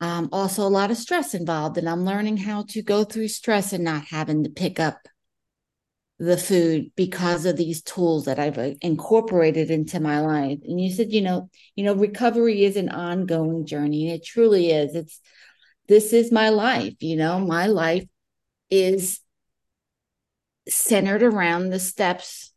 Um 0.00 0.28
also 0.30 0.62
a 0.62 0.76
lot 0.78 0.92
of 0.92 0.96
stress 0.96 1.34
involved 1.34 1.76
and 1.76 1.88
i'm 1.88 2.04
learning 2.04 2.36
how 2.36 2.62
to 2.68 2.82
go 2.82 3.02
through 3.02 3.28
stress 3.28 3.72
and 3.72 3.82
not 3.82 4.04
having 4.16 4.44
to 4.44 4.50
pick 4.50 4.78
up 4.78 4.98
the 6.18 6.36
food 6.36 6.90
because 6.96 7.44
of 7.44 7.56
these 7.56 7.82
tools 7.82 8.24
that 8.24 8.38
I've 8.38 8.58
uh, 8.58 8.70
incorporated 8.80 9.70
into 9.70 10.00
my 10.00 10.20
life. 10.20 10.58
And 10.64 10.80
you 10.80 10.90
said, 10.90 11.12
you 11.12 11.20
know, 11.20 11.50
you 11.74 11.84
know, 11.84 11.94
recovery 11.94 12.64
is 12.64 12.76
an 12.76 12.88
ongoing 12.88 13.66
journey. 13.66 14.08
And 14.08 14.16
it 14.16 14.24
truly 14.24 14.70
is. 14.70 14.94
It's 14.94 15.20
this 15.88 16.12
is 16.12 16.32
my 16.32 16.48
life, 16.48 16.94
you 17.00 17.16
know, 17.16 17.38
my 17.38 17.66
life 17.66 18.06
is 18.70 19.20
centered 20.68 21.22
around 21.22 21.70
the 21.70 21.78
steps 21.78 22.52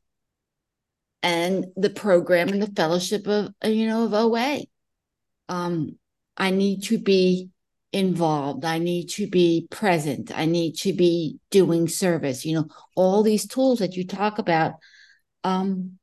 and 1.22 1.68
the 1.76 1.90
program 1.90 2.50
and 2.50 2.62
the 2.62 2.72
fellowship 2.72 3.28
of 3.28 3.54
uh, 3.64 3.68
you 3.68 3.88
know 3.88 4.06
of 4.06 4.14
OA. 4.14 4.62
Um, 5.48 5.98
I 6.38 6.52
need 6.52 6.84
to 6.84 6.98
be 6.98 7.50
involved. 7.92 8.66
I 8.66 8.78
need 8.78 9.10
to 9.12 9.28
be 9.28 9.68
present. 9.70 10.32
I 10.36 10.46
need 10.46 10.74
to 10.80 10.94
be 10.94 11.40
doing 11.50 11.88
service. 11.88 12.46
You 12.46 12.56
know, 12.56 12.68
all 12.96 13.24
these 13.24 13.48
tools 13.48 13.80
that 13.80 13.96
you 13.96 14.06
talk 14.06 14.40
about 14.40 14.74
um, 15.44 15.98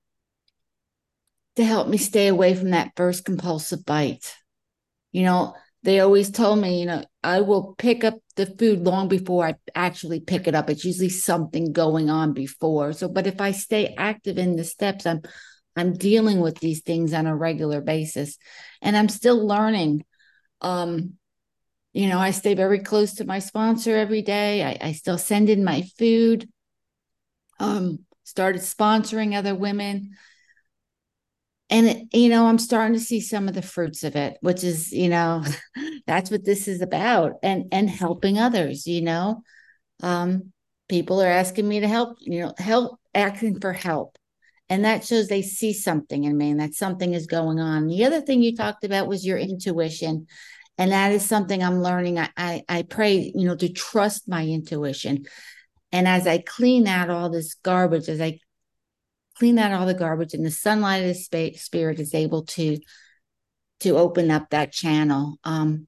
to 1.57 1.65
help 1.65 1.89
me 1.89 1.97
stay 1.97 2.29
away 2.29 2.55
from 2.55 2.71
that 2.71 2.93
first 2.97 3.25
compulsive 3.25 3.85
bite. 3.85 4.35
You 5.13 5.25
know, 5.25 5.55
they 5.83 6.01
always 6.01 6.31
told 6.31 6.59
me, 6.59 6.81
you 6.81 6.87
know, 6.87 7.05
I 7.23 7.41
will 7.43 7.75
pick 7.79 8.03
up 8.03 8.15
the 8.35 8.47
food 8.47 8.81
long 8.85 9.09
before 9.09 9.47
I 9.47 9.55
actually 9.75 10.21
pick 10.21 10.49
it 10.49 10.55
up. 10.55 10.69
It's 10.69 10.85
usually 10.85 11.09
something 11.09 11.73
going 11.73 12.11
on 12.11 12.33
before. 12.33 12.93
So, 12.93 13.09
but 13.09 13.27
if 13.27 13.41
I 13.41 13.53
stay 13.53 13.95
active 13.97 14.37
in 14.37 14.57
the 14.57 14.65
steps, 14.65 15.07
I'm 15.07 15.23
I'm 15.79 15.93
dealing 15.93 16.41
with 16.41 16.59
these 16.59 16.81
things 16.81 17.13
on 17.13 17.27
a 17.27 17.37
regular 17.37 17.83
basis, 17.83 18.39
and 18.81 18.97
I'm 18.97 19.11
still 19.11 19.47
learning 19.47 20.05
um, 20.63 21.15
you 21.97 22.11
know, 22.11 22.19
I 22.19 22.31
stay 22.31 22.53
very 22.53 22.81
close 22.81 23.15
to 23.15 23.25
my 23.25 23.39
sponsor 23.39 23.97
every 23.97 24.21
day. 24.21 24.63
I, 24.63 24.89
I 24.89 24.93
still 24.93 25.17
send 25.17 25.49
in 25.49 25.65
my 25.65 25.81
food. 25.99 26.47
Um, 27.59 28.01
started 28.23 28.61
sponsoring 28.61 29.35
other 29.35 29.55
women. 29.55 30.11
And, 31.71 31.87
it, 31.87 32.07
you 32.13 32.29
know, 32.29 32.49
I'm 32.49 32.59
starting 32.59 32.93
to 32.93 33.01
see 33.01 33.23
some 33.23 33.49
of 33.49 33.55
the 33.55 33.63
fruits 33.63 34.05
of 34.05 34.15
it, 34.15 34.37
which 34.43 34.63
is, 34.63 34.93
you 34.93 35.09
know, 35.09 35.43
that's 36.07 36.31
what 36.31 36.45
this 36.45 36.69
is 36.69 36.83
about 36.83 37.37
and, 37.43 37.65
and 37.73 37.89
helping 37.89 38.39
others, 38.39 38.87
you 38.87 39.01
know. 39.01 39.43
Um, 40.03 40.53
people 40.91 41.23
are 41.23 41.27
asking 41.27 41.67
me 41.67 41.81
to 41.81 41.89
help, 41.89 42.19
you 42.21 42.41
know, 42.41 42.53
help, 42.59 43.01
asking 43.15 43.61
for 43.61 43.73
help. 43.73 44.19
And 44.69 44.85
that 44.85 45.07
shows 45.07 45.29
they 45.29 45.41
see 45.41 45.73
something 45.73 46.25
in 46.25 46.37
me 46.37 46.51
and 46.51 46.61
that 46.61 46.75
something 46.75 47.15
is 47.15 47.27
going 47.27 47.59
on. 47.59 47.87
The 47.87 48.05
other 48.05 48.21
thing 48.21 48.43
you 48.43 48.55
talked 48.55 48.85
about 48.85 49.07
was 49.07 49.25
your 49.25 49.39
intuition 49.39 50.27
and 50.79 50.93
that 50.93 51.13
is 51.13 51.25
something 51.25 51.63
i'm 51.63 51.83
learning 51.83 52.19
I, 52.19 52.31
I, 52.37 52.63
I 52.69 52.83
pray 52.83 53.33
you 53.35 53.47
know 53.47 53.57
to 53.57 53.73
trust 53.73 54.29
my 54.29 54.45
intuition 54.45 55.27
and 55.93 56.07
as 56.09 56.27
i 56.27 56.39
clean 56.39 56.87
out 56.87 57.11
all 57.11 57.31
this 57.31 57.55
garbage 57.55 58.09
as 58.09 58.21
i 58.21 58.39
clean 59.39 59.59
out 59.59 59.73
all 59.73 59.87
the 59.87 59.95
garbage 59.95 60.35
and 60.35 60.45
the 60.45 60.51
sunlight 60.51 61.03
of 61.03 61.09
the 61.09 61.15
sp- 61.15 61.59
spirit 61.61 62.01
is 62.01 62.15
able 62.15 62.45
to 62.45 62.79
to 63.81 63.97
open 63.97 64.31
up 64.31 64.51
that 64.51 64.73
channel 64.73 65.37
um 65.45 65.87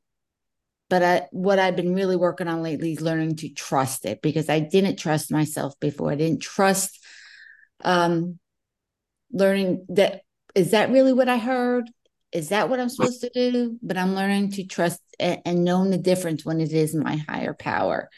but 0.91 1.03
I, 1.03 1.29
what 1.33 1.59
I've 1.59 1.77
been 1.77 1.95
really 1.95 2.17
working 2.17 2.49
on 2.49 2.63
lately 2.63 2.93
is 2.93 3.01
learning 3.01 3.37
to 3.37 3.51
trust 3.51 4.07
it 4.07 4.23
because 4.23 4.49
I 4.49 4.61
didn't 4.61 4.97
trust 4.97 5.31
myself 5.31 5.79
before. 5.81 6.11
I 6.11 6.15
didn't 6.15 6.41
trust 6.41 6.99
um, 7.85 8.39
learning 9.33 9.85
that 9.91 10.23
is 10.55 10.71
that 10.71 10.91
really 10.91 11.13
what 11.13 11.29
I 11.29 11.37
heard? 11.37 11.91
Is 12.33 12.51
that 12.51 12.69
what 12.69 12.81
I'm 12.81 12.89
supposed 12.89 13.21
to 13.23 13.31
do? 13.31 13.79
But 13.83 13.97
I'm 13.97 14.15
learning 14.15 14.53
to 14.53 14.65
trust 14.65 15.01
and, 15.19 15.41
and 15.45 15.65
knowing 15.65 15.91
the 15.91 15.99
difference 15.99 16.45
when 16.45 16.61
it 16.61 16.73
is 16.73 16.95
my 16.95 17.17
higher 17.29 17.55
power. 17.55 18.09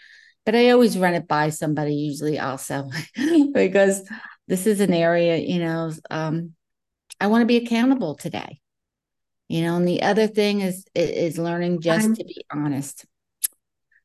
But 0.45 0.55
I 0.55 0.71
always 0.71 0.99
run 0.99 1.15
it 1.15 1.29
by 1.29 1.51
somebody, 1.51 1.95
usually 1.95 2.39
also, 2.39 2.91
because 3.53 4.09
this 4.49 4.67
is 4.67 4.81
an 4.81 4.93
area, 4.93 5.37
you 5.37 5.61
know, 5.61 5.93
um, 6.11 6.55
I 7.21 7.29
want 7.29 7.43
to 7.43 7.47
be 7.47 7.59
accountable 7.59 8.17
today. 8.17 8.61
You 9.49 9.63
know, 9.63 9.77
and 9.77 9.87
the 9.87 10.03
other 10.03 10.29
thing 10.29 10.61
is 10.61 10.85
is 10.95 11.37
learning 11.37 11.81
just 11.81 12.07
I'm, 12.07 12.15
to 12.15 12.25
be 12.25 12.45
honest. 12.53 13.05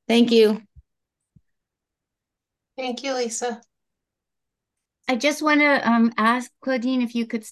Thank 0.08 0.32
you. 0.32 0.62
Thank 2.76 3.04
you, 3.04 3.14
Lisa. 3.14 3.62
I 5.08 5.16
just 5.16 5.44
want 5.44 5.62
to 5.62 5.88
um, 5.88 6.12
ask 6.18 6.52
Claudine 6.62 7.02
if 7.02 7.14
you 7.14 7.28
could 7.28 7.44